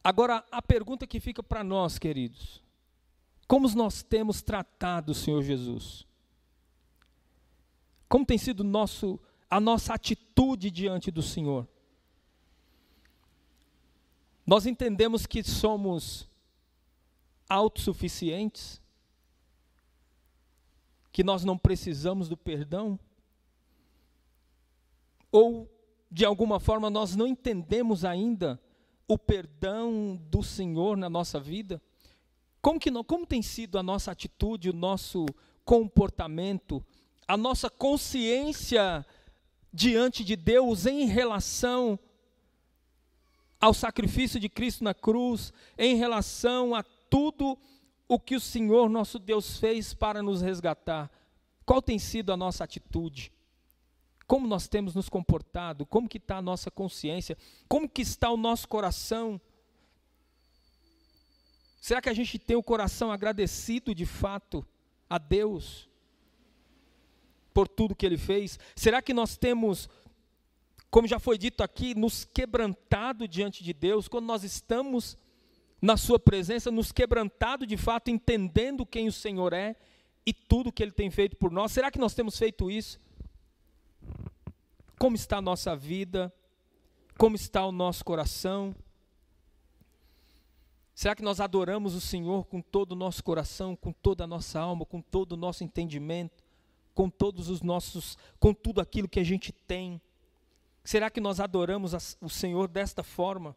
[0.03, 2.63] Agora, a pergunta que fica para nós, queridos:
[3.47, 6.05] como nós temos tratado o Senhor Jesus?
[8.15, 11.67] Como tem sido nosso, a nossa atitude diante do Senhor?
[14.47, 16.25] Nós entendemos que somos
[17.49, 18.81] autossuficientes,
[21.11, 22.97] que nós não precisamos do perdão,
[25.29, 25.69] ou
[26.09, 28.57] de alguma forma nós não entendemos ainda
[29.09, 31.81] o perdão do Senhor na nossa vida?
[32.61, 35.25] Como, que, como tem sido a nossa atitude, o nosso
[35.65, 36.81] comportamento,
[37.27, 39.05] a nossa consciência
[39.73, 41.99] diante de Deus em relação
[43.59, 47.57] ao sacrifício de Cristo na cruz, em relação a tudo
[48.07, 51.11] o que o Senhor nosso Deus fez para nos resgatar?
[51.65, 53.31] Qual tem sido a nossa atitude?
[54.27, 55.85] Como nós temos nos comportado?
[55.85, 57.37] Como que está a nossa consciência?
[57.67, 59.41] Como que está o nosso coração?
[61.81, 64.65] Será que a gente tem o coração agradecido de fato
[65.09, 65.87] a Deus
[67.55, 68.59] por tudo que Ele fez?
[68.75, 69.87] Será que nós temos,
[70.91, 75.17] como já foi dito aqui, nos quebrantado diante de Deus quando nós estamos
[75.81, 79.77] na Sua presença, nos quebrantado de fato, entendendo quem o Senhor é
[80.25, 81.71] e tudo que Ele tem feito por nós?
[81.71, 82.99] Será que nós temos feito isso?
[84.99, 86.33] Como está a nossa vida?
[87.17, 88.75] Como está o nosso coração?
[90.93, 94.59] Será que nós adoramos o Senhor com todo o nosso coração, com toda a nossa
[94.59, 96.44] alma, com todo o nosso entendimento,
[96.95, 100.01] com todos os nossos, com tudo aquilo que a gente tem?
[100.83, 103.55] Será que nós adoramos o Senhor desta forma?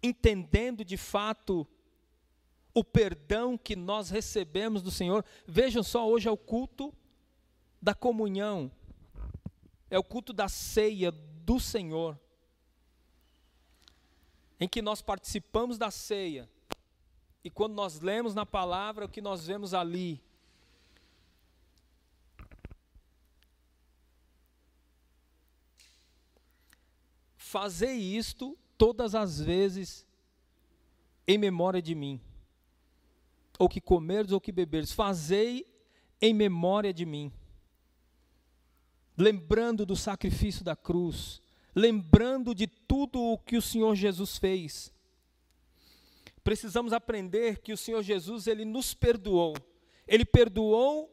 [0.00, 1.66] Entendendo de fato
[2.72, 5.24] o perdão que nós recebemos do Senhor.
[5.46, 6.94] Vejam só, hoje é o culto
[7.80, 8.70] da comunhão
[9.92, 12.18] é o culto da ceia do Senhor,
[14.58, 16.48] em que nós participamos da ceia,
[17.44, 20.22] e quando nós lemos na palavra o que nós vemos ali,
[27.52, 30.06] fazei isto todas as vezes
[31.28, 32.20] em memória de mim.
[33.58, 35.66] Ou que comerdes ou que beberdes, fazei
[36.20, 37.32] em memória de mim
[39.16, 41.40] lembrando do sacrifício da cruz,
[41.74, 44.92] lembrando de tudo o que o Senhor Jesus fez.
[46.42, 49.54] Precisamos aprender que o Senhor Jesus, ele nos perdoou.
[50.08, 51.08] Ele perdoou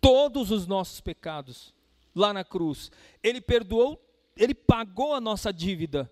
[0.00, 1.74] todos os nossos pecados
[2.14, 2.92] lá na cruz.
[3.22, 4.00] Ele perdoou,
[4.36, 6.10] ele pagou a nossa dívida.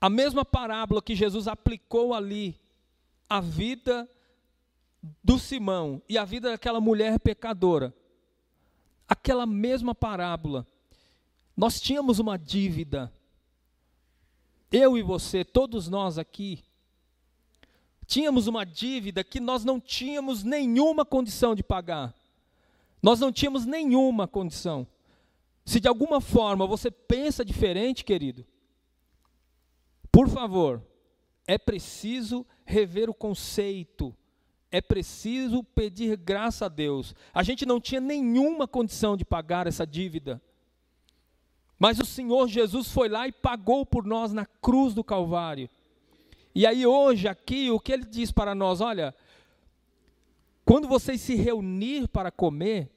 [0.00, 2.58] A mesma parábola que Jesus aplicou ali,
[3.28, 4.08] a vida
[5.22, 7.94] do Simão e a vida daquela mulher pecadora,
[9.08, 10.66] aquela mesma parábola,
[11.56, 13.12] nós tínhamos uma dívida,
[14.70, 16.62] eu e você, todos nós aqui,
[18.06, 22.14] tínhamos uma dívida que nós não tínhamos nenhuma condição de pagar.
[23.02, 24.86] Nós não tínhamos nenhuma condição.
[25.64, 28.46] Se de alguma forma você pensa diferente, querido,
[30.10, 30.82] por favor,
[31.46, 34.14] é preciso rever o conceito
[34.70, 37.14] é preciso pedir graça a Deus.
[37.32, 40.40] A gente não tinha nenhuma condição de pagar essa dívida.
[41.78, 45.70] Mas o Senhor Jesus foi lá e pagou por nós na cruz do Calvário.
[46.54, 49.14] E aí hoje aqui o que ele diz para nós, olha,
[50.68, 52.90] quando vocês se reunir para comer,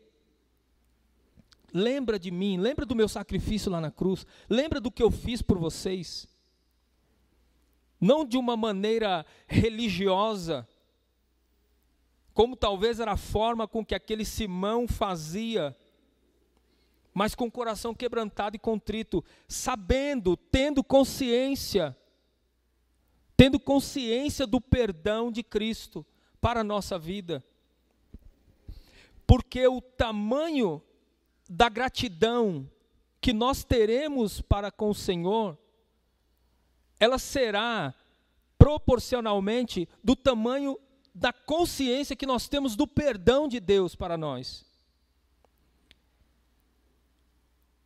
[1.74, 5.42] lembra de mim, lembra do meu sacrifício lá na cruz, lembra do que eu fiz
[5.42, 6.28] por vocês.
[7.98, 10.68] Não de uma maneira religiosa,
[12.34, 15.74] como talvez era a forma com que aquele Simão fazia,
[17.14, 21.96] mas com o coração quebrantado e contrito, sabendo, tendo consciência,
[23.38, 26.06] tendo consciência do perdão de Cristo
[26.42, 27.42] para a nossa vida.
[29.32, 30.84] Porque o tamanho
[31.50, 32.70] da gratidão
[33.22, 35.58] que nós teremos para com o Senhor,
[37.00, 37.96] ela será
[38.58, 40.78] proporcionalmente do tamanho
[41.16, 44.66] da consciência que nós temos do perdão de Deus para nós.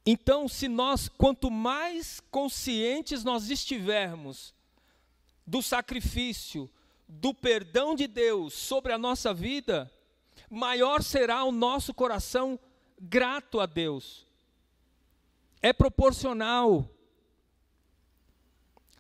[0.04, 4.52] Então, se nós, quanto mais conscientes nós estivermos
[5.46, 6.68] do sacrifício,
[7.08, 9.92] do perdão de Deus sobre a nossa vida,
[10.56, 12.60] maior será o nosso coração
[13.00, 14.26] grato a Deus.
[15.62, 16.90] É proporcional.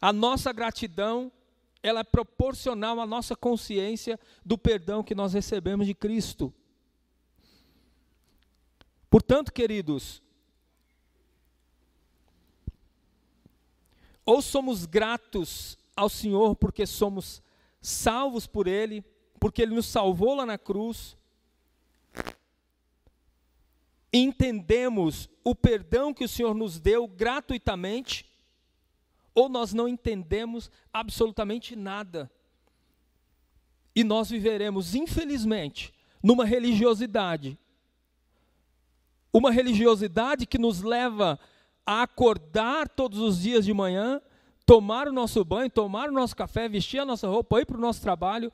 [0.01, 1.31] A nossa gratidão,
[1.81, 6.53] ela é proporcional à nossa consciência do perdão que nós recebemos de Cristo.
[9.09, 10.21] Portanto, queridos,
[14.25, 17.41] ou somos gratos ao Senhor porque somos
[17.81, 19.05] salvos por Ele,
[19.39, 21.15] porque Ele nos salvou lá na cruz,
[24.17, 28.25] entendemos o perdão que o Senhor nos deu gratuitamente,
[29.33, 32.31] ou nós não entendemos absolutamente nada.
[33.93, 35.93] E nós viveremos, infelizmente,
[36.23, 37.57] numa religiosidade.
[39.33, 41.37] Uma religiosidade que nos leva
[41.85, 44.21] a acordar todos os dias de manhã,
[44.65, 47.81] tomar o nosso banho, tomar o nosso café, vestir a nossa roupa, ir para o
[47.81, 48.51] nosso trabalho,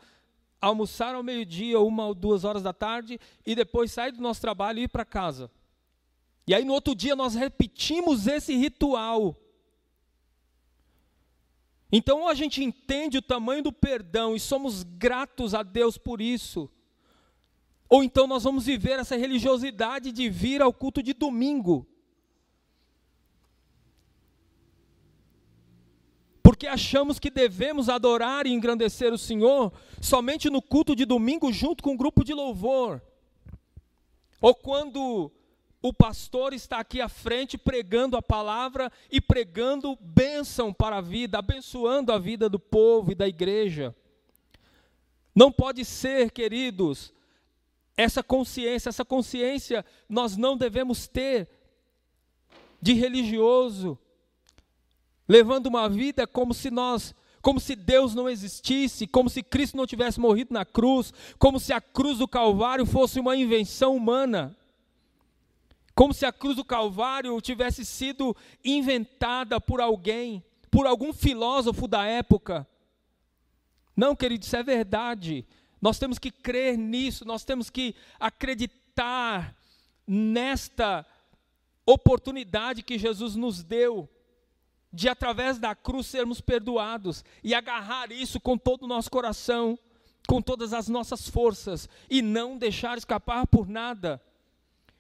[0.62, 4.80] almoçar ao meio-dia, uma ou duas horas da tarde, e depois sair do nosso trabalho
[4.80, 5.50] e ir para casa.
[6.46, 9.36] E aí no outro dia nós repetimos esse ritual.
[11.92, 16.70] Então a gente entende o tamanho do perdão e somos gratos a Deus por isso.
[17.90, 21.86] Ou então nós vamos viver essa religiosidade de vir ao culto de domingo.
[26.62, 31.82] Porque achamos que devemos adorar e engrandecer o Senhor somente no culto de domingo, junto
[31.84, 33.02] com um grupo de louvor,
[34.40, 35.32] ou quando
[35.82, 41.40] o pastor está aqui à frente pregando a palavra e pregando bênção para a vida,
[41.40, 43.96] abençoando a vida do povo e da igreja.
[45.34, 47.12] Não pode ser, queridos,
[47.98, 51.50] essa consciência, essa consciência nós não devemos ter
[52.80, 53.98] de religioso,
[55.28, 59.88] levando uma vida como se nós, como se Deus não existisse, como se Cristo não
[59.88, 64.56] tivesse morrido na cruz, como se a cruz do Calvário fosse uma invenção humana.
[65.96, 72.06] Como se a cruz do Calvário tivesse sido inventada por alguém, por algum filósofo da
[72.06, 72.68] época.
[73.96, 75.46] Não, querido, isso é verdade.
[75.82, 79.56] Nós temos que crer nisso, nós temos que acreditar
[80.08, 81.06] nesta
[81.86, 84.10] oportunidade que Jesus nos deu
[84.92, 89.80] de através da cruz sermos perdoados e agarrar isso com todo o nosso coração,
[90.28, 94.22] com todas as nossas forças e não deixar escapar por nada.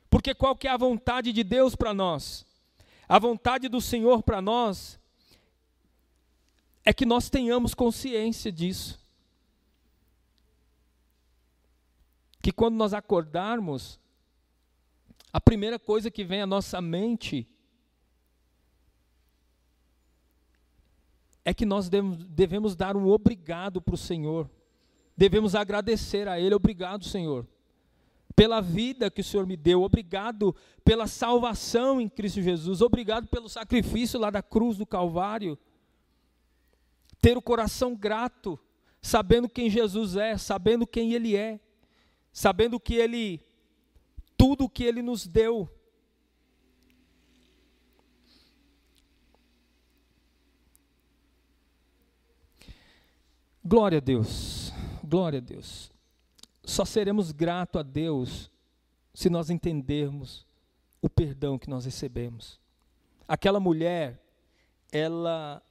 [0.09, 2.45] Porque qual que é a vontade de Deus para nós?
[3.07, 4.99] A vontade do Senhor para nós
[6.83, 8.99] é que nós tenhamos consciência disso.
[12.41, 13.99] Que quando nós acordarmos,
[15.31, 17.47] a primeira coisa que vem à nossa mente
[21.43, 24.49] é que nós devemos dar um obrigado para o Senhor.
[25.17, 26.55] Devemos agradecer a Ele.
[26.55, 27.47] Obrigado, Senhor,
[28.35, 29.81] pela vida que o Senhor me deu.
[29.81, 32.81] Obrigado pela salvação em Cristo Jesus.
[32.81, 35.57] Obrigado pelo sacrifício lá da cruz do Calvário.
[37.19, 38.59] Ter o coração grato,
[39.01, 41.59] sabendo quem Jesus é, sabendo quem Ele é,
[42.31, 43.41] sabendo que Ele,
[44.37, 45.69] tudo que Ele nos deu,
[53.64, 55.91] Glória a Deus, glória a Deus.
[56.64, 58.49] Só seremos gratos a Deus
[59.14, 60.47] se nós entendermos
[60.99, 62.59] o perdão que nós recebemos.
[63.28, 64.20] Aquela mulher,
[64.91, 65.62] ela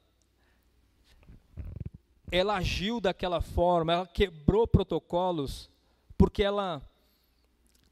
[2.30, 5.68] ela agiu daquela forma, ela quebrou protocolos,
[6.16, 6.80] porque ela,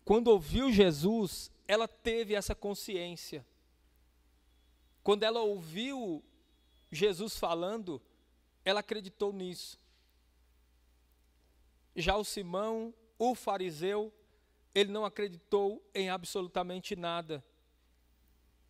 [0.05, 3.45] quando ouviu Jesus, ela teve essa consciência.
[5.03, 6.23] Quando ela ouviu
[6.93, 8.01] Jesus falando,
[8.65, 9.77] ela acreditou nisso.
[12.01, 14.13] Já o Simão, o fariseu,
[14.75, 17.45] ele não acreditou em absolutamente nada.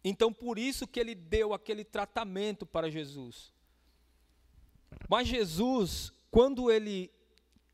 [0.03, 3.53] Então, por isso que ele deu aquele tratamento para Jesus.
[5.09, 7.11] Mas Jesus, quando ele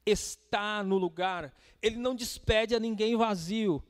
[0.04, 3.82] está no lugar, ele não despede a ninguém vazio.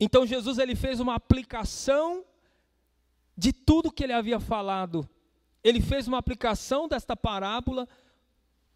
[0.00, 2.24] Então Jesus ele fez uma aplicação
[3.36, 5.08] de tudo que ele havia falado.
[5.62, 7.88] Ele fez uma aplicação desta parábola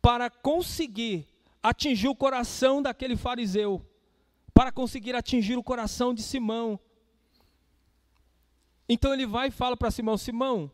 [0.02, 1.28] para conseguir
[1.62, 3.80] atingir o coração daquele fariseu,
[4.52, 6.78] para conseguir atingir o coração de Simão.
[8.88, 10.70] Então ele vai e fala para Simão: Simão,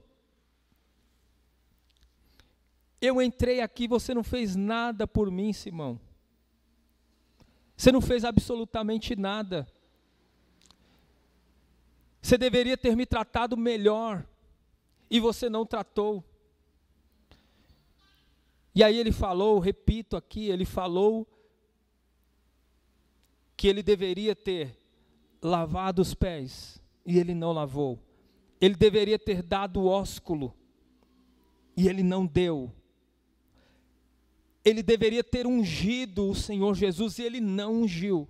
[3.01, 6.01] eu entrei aqui, você não fez nada por mim, Simão.
[7.77, 9.69] Você não fez absolutamente nada.
[12.21, 14.27] Você deveria ter me tratado melhor,
[15.11, 16.25] e você não tratou.
[18.79, 21.27] E aí ele falou, repito aqui, ele falou
[23.57, 24.79] que ele deveria ter
[25.43, 27.99] lavado os pés e ele não lavou.
[28.61, 30.55] Ele deveria ter dado o ósculo
[31.77, 32.73] e ele não deu.
[34.65, 38.29] Ele deveria ter ungido o Senhor Jesus e ele não ungiu.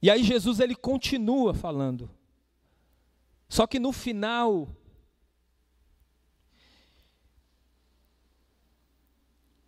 [0.00, 2.08] E aí Jesus ele continua falando.
[3.46, 4.74] Só que no final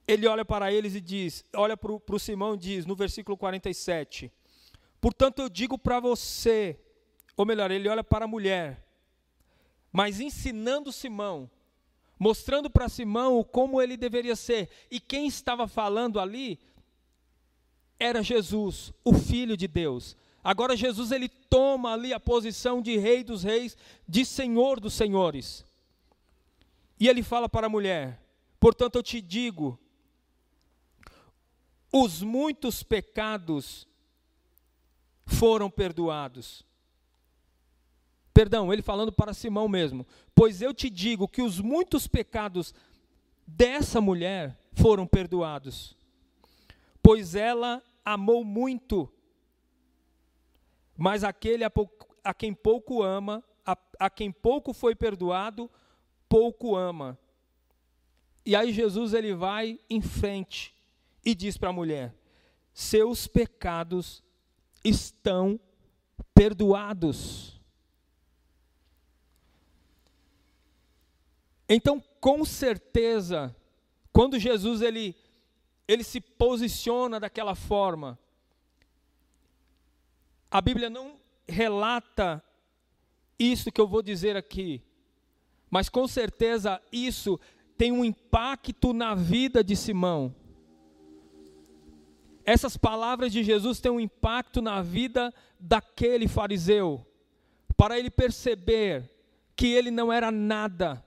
[0.06, 4.30] ele olha para eles e diz, olha para o Simão e diz, no versículo 47,
[5.00, 6.78] portanto eu digo para você,
[7.36, 8.84] ou melhor, ele olha para a mulher,
[9.92, 11.50] mas ensinando Simão,
[12.18, 16.58] mostrando para Simão como ele deveria ser, e quem estava falando ali
[17.98, 20.16] era Jesus, o Filho de Deus.
[20.42, 23.76] Agora Jesus ele toma ali a posição de Rei dos Reis,
[24.08, 25.64] de Senhor dos Senhores.
[26.98, 28.20] E ele fala para a mulher:
[28.58, 29.78] Portanto eu te digo,
[31.92, 33.86] os muitos pecados
[35.26, 36.64] foram perdoados.
[38.32, 40.06] Perdão, ele falando para Simão mesmo.
[40.34, 42.74] Pois eu te digo que os muitos pecados
[43.46, 45.94] dessa mulher foram perdoados.
[47.02, 49.12] Pois ela amou muito.
[50.96, 51.70] Mas aquele a,
[52.24, 55.70] a quem pouco ama, a, a quem pouco foi perdoado,
[56.26, 57.18] pouco ama.
[58.46, 60.74] E aí Jesus ele vai em frente
[61.24, 62.14] e diz para a mulher:
[62.72, 64.22] Seus pecados
[64.84, 65.58] estão
[66.34, 67.60] perdoados.
[71.68, 73.54] Então, com certeza,
[74.12, 75.16] quando Jesus ele,
[75.88, 78.18] ele se posiciona daquela forma,
[80.50, 81.18] a Bíblia não
[81.48, 82.44] relata
[83.38, 84.82] isso que eu vou dizer aqui,
[85.70, 87.40] mas com certeza isso
[87.78, 90.34] tem um impacto na vida de Simão.
[92.44, 97.06] Essas palavras de Jesus têm um impacto na vida daquele fariseu,
[97.76, 99.10] para ele perceber
[99.54, 101.04] que ele não era nada,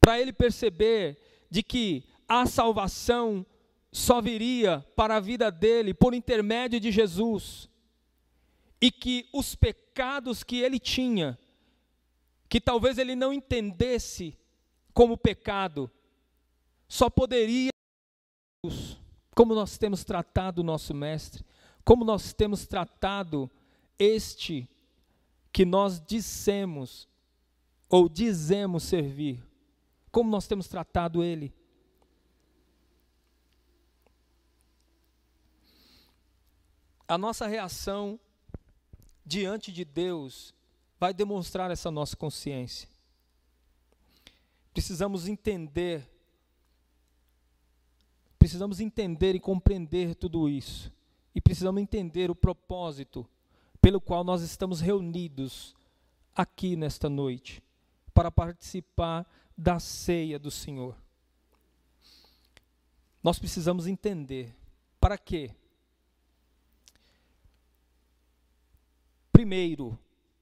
[0.00, 1.18] para ele perceber
[1.48, 3.46] de que a salvação
[3.92, 7.68] só viria para a vida dele por intermédio de Jesus,
[8.80, 11.38] e que os pecados que ele tinha,
[12.48, 14.36] que talvez ele não entendesse
[14.92, 15.90] como pecado,
[16.88, 17.70] só poderia
[19.40, 21.42] como nós temos tratado o nosso Mestre,
[21.82, 23.50] como nós temos tratado
[23.98, 24.68] este
[25.50, 27.08] que nós dissemos
[27.88, 29.42] ou dizemos servir,
[30.12, 31.54] como nós temos tratado ele.
[37.08, 38.20] A nossa reação
[39.24, 40.54] diante de Deus
[40.98, 42.90] vai demonstrar essa nossa consciência.
[44.74, 46.06] Precisamos entender
[48.50, 50.92] Precisamos entender e compreender tudo isso.
[51.32, 53.24] E precisamos entender o propósito
[53.80, 55.72] pelo qual nós estamos reunidos
[56.34, 57.62] aqui nesta noite
[58.12, 59.24] para participar
[59.56, 60.96] da ceia do Senhor.
[63.22, 64.52] Nós precisamos entender
[65.00, 65.54] para quê?
[69.30, 69.96] Primeiro,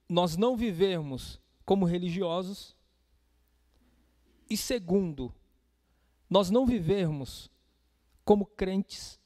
[0.09, 2.75] nós não vivermos como religiosos.
[4.49, 5.31] E segundo,
[6.27, 7.51] nós não vivermos
[8.23, 9.19] como crentes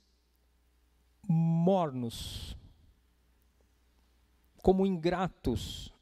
[1.28, 2.58] mornos,
[4.62, 5.94] como ingratos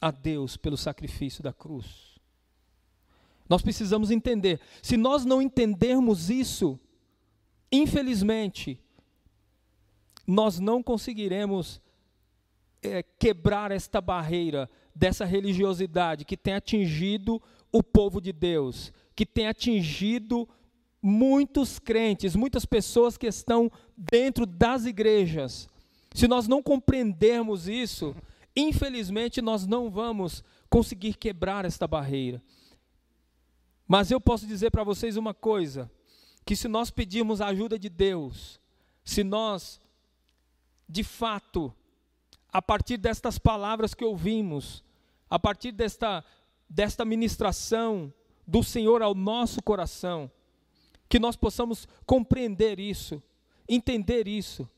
[0.00, 2.18] a Deus pelo sacrifício da cruz.
[3.48, 4.60] Nós precisamos entender.
[4.80, 6.78] Se nós não entendermos isso,
[7.70, 8.80] infelizmente,
[10.26, 11.80] nós não conseguiremos
[12.82, 19.46] é, quebrar esta barreira dessa religiosidade que tem atingido o povo de Deus, que tem
[19.46, 20.48] atingido
[21.02, 25.68] muitos crentes, muitas pessoas que estão dentro das igrejas.
[26.14, 28.14] Se nós não compreendermos isso,
[28.54, 32.42] infelizmente nós não vamos conseguir quebrar esta barreira.
[33.86, 35.90] Mas eu posso dizer para vocês uma coisa:
[36.44, 38.60] que se nós pedirmos a ajuda de Deus,
[39.04, 39.80] se nós,
[40.88, 41.72] de fato,
[42.52, 44.84] a partir destas palavras que ouvimos,
[45.28, 46.24] a partir desta,
[46.68, 48.12] desta ministração
[48.46, 50.30] do Senhor ao nosso coração,
[51.10, 53.20] que nós possamos compreender isso,
[53.68, 54.70] entender isso.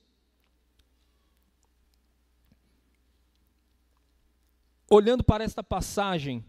[4.89, 6.43] Olhando para esta passagem,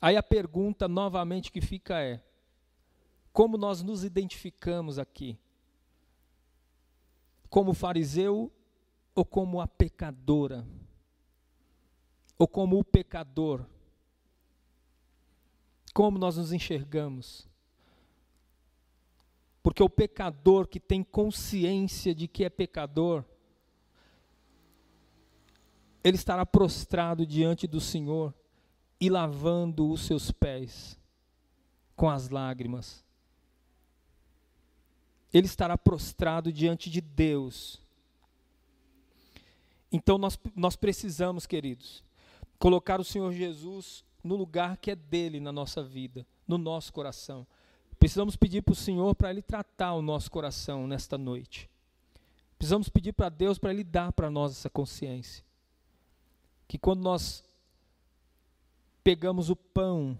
[0.00, 2.22] aí a pergunta novamente que fica é:
[3.32, 5.36] como nós nos identificamos aqui?
[7.50, 8.52] Como fariseu
[9.16, 10.64] ou como a pecadora?
[12.38, 13.66] Ou como o pecador?
[15.92, 17.48] Como nós nos enxergamos?
[19.66, 23.24] Porque o pecador que tem consciência de que é pecador,
[26.04, 28.32] ele estará prostrado diante do Senhor
[29.00, 30.96] e lavando os seus pés
[31.96, 33.04] com as lágrimas.
[35.34, 37.82] Ele estará prostrado diante de Deus.
[39.90, 42.04] Então nós, nós precisamos, queridos,
[42.56, 47.44] colocar o Senhor Jesus no lugar que é dele na nossa vida, no nosso coração.
[47.98, 51.68] Precisamos pedir para o Senhor para Ele tratar o nosso coração nesta noite.
[52.58, 55.44] Precisamos pedir para Deus para Ele dar para nós essa consciência.
[56.68, 57.44] Que quando nós
[59.02, 60.18] pegamos o pão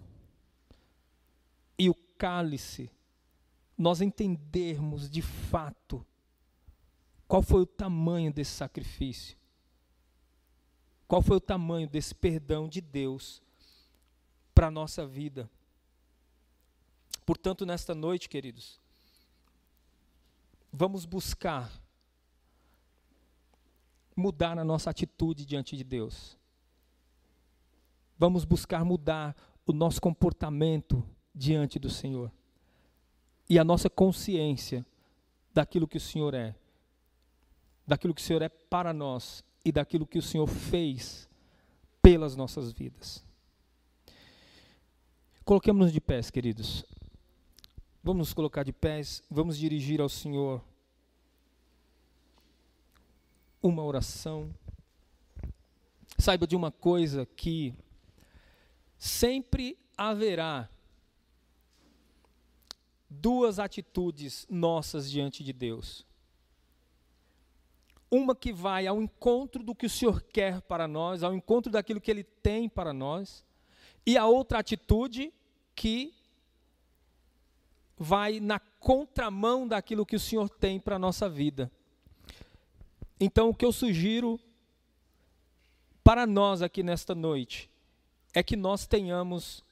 [1.77, 2.89] e o cálice,
[3.77, 6.05] nós entendermos de fato
[7.27, 9.37] qual foi o tamanho desse sacrifício,
[11.07, 13.41] qual foi o tamanho desse perdão de Deus
[14.55, 15.49] para a nossa vida.
[17.27, 18.79] Portanto, nesta noite, queridos,
[20.71, 21.69] vamos buscar
[24.15, 26.37] mudar a nossa atitude diante de Deus.
[28.17, 31.03] Vamos buscar mudar o nosso comportamento
[31.35, 32.31] diante do Senhor.
[33.49, 34.85] E a nossa consciência
[35.53, 36.55] daquilo que o Senhor é.
[37.85, 41.29] Daquilo que o Senhor é para nós e daquilo que o Senhor fez
[42.01, 43.21] pelas nossas vidas.
[45.43, 46.85] Coloquemos-nos de pés, queridos.
[48.07, 50.63] Vamos nos colocar de pés, vamos dirigir ao Senhor
[53.61, 54.49] uma oração.
[56.17, 57.73] Saiba de uma coisa que
[58.97, 60.69] sempre haverá
[63.09, 66.05] duas atitudes nossas diante de Deus.
[68.09, 71.99] Uma que vai ao encontro do que o Senhor quer para nós, ao encontro daquilo
[71.99, 73.45] que Ele tem para nós,
[74.05, 75.33] e a outra atitude
[75.75, 76.15] que
[77.97, 81.71] vai na contramão daquilo que o Senhor tem para a nossa vida.
[83.19, 84.39] Então, o que eu sugiro
[86.03, 87.69] para nós aqui nesta noite
[88.33, 89.63] é que nós tenhamos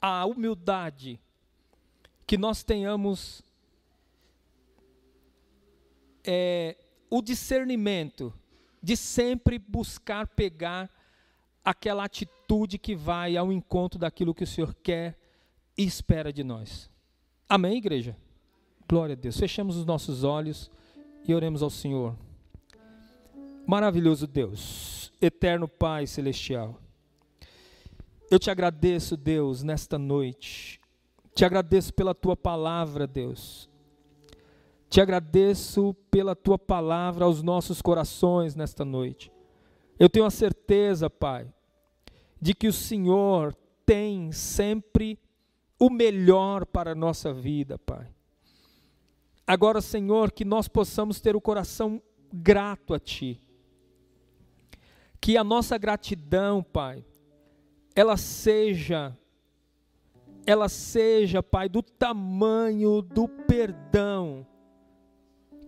[0.00, 1.20] a humildade,
[2.26, 3.42] que nós tenhamos
[6.24, 6.76] é,
[7.08, 8.34] o discernimento
[8.82, 10.90] de sempre buscar pegar
[11.64, 15.21] aquela atitude que vai ao encontro daquilo que o Senhor quer
[15.76, 16.90] e espera de nós.
[17.48, 18.16] Amém, igreja?
[18.88, 19.38] Glória a Deus.
[19.38, 20.70] Fechemos os nossos olhos
[21.26, 22.16] e oremos ao Senhor.
[23.66, 26.80] Maravilhoso Deus, eterno Pai celestial.
[28.30, 30.80] Eu te agradeço, Deus, nesta noite.
[31.34, 33.68] Te agradeço pela tua palavra, Deus.
[34.88, 39.32] Te agradeço pela tua palavra aos nossos corações nesta noite.
[39.98, 41.46] Eu tenho a certeza, Pai,
[42.40, 43.54] de que o Senhor
[43.86, 45.18] tem sempre
[45.82, 48.06] o melhor para a nossa vida, Pai.
[49.44, 52.00] Agora, Senhor, que nós possamos ter o coração
[52.32, 53.42] grato a Ti.
[55.20, 57.04] Que a nossa gratidão, Pai,
[57.96, 59.18] ela seja,
[60.46, 64.46] ela seja, Pai, do tamanho do perdão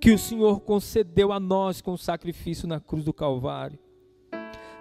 [0.00, 3.80] que o Senhor concedeu a nós com o sacrifício na cruz do Calvário.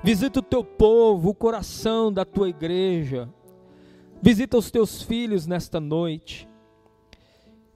[0.03, 3.33] Visita o teu povo, o coração da tua igreja
[4.25, 6.47] Visita os teus filhos nesta noite.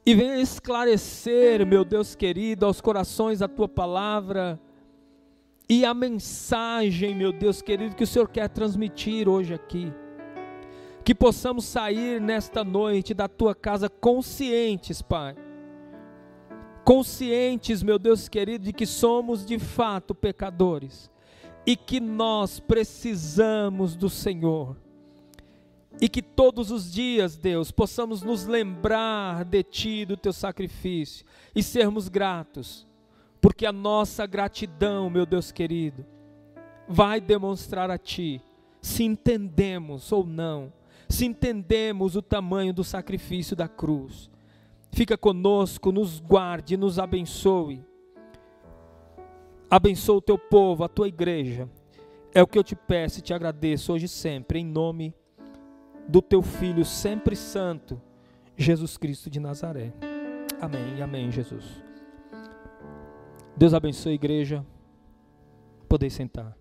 [0.05, 4.57] E venha esclarecer, meu Deus querido, aos corações a tua palavra
[5.67, 9.91] e a mensagem, meu Deus querido, que o Senhor quer transmitir hoje aqui.
[11.03, 15.35] Que possamos sair nesta noite da tua casa conscientes, Pai.
[16.85, 21.11] Conscientes, meu Deus querido, de que somos de fato pecadores
[21.65, 24.86] e que nós precisamos do Senhor.
[25.99, 31.25] E que todos os dias, Deus, possamos nos lembrar de Ti, do Teu sacrifício
[31.55, 32.85] e sermos gratos,
[33.41, 36.05] porque a nossa gratidão, meu Deus querido,
[36.87, 38.41] vai demonstrar a Ti
[38.79, 40.71] se entendemos ou não,
[41.09, 44.29] se entendemos o tamanho do sacrifício da cruz.
[44.91, 47.83] Fica conosco, nos guarde, nos abençoe.
[49.69, 51.69] Abençoa o teu povo, a tua igreja.
[52.33, 55.13] É o que eu te peço e te agradeço hoje e sempre, em nome
[56.07, 58.01] do teu Filho sempre santo,
[58.55, 59.93] Jesus Cristo de Nazaré.
[60.61, 61.83] Amém amém, Jesus.
[63.55, 64.65] Deus abençoe a igreja.
[65.89, 66.55] Poder sentar.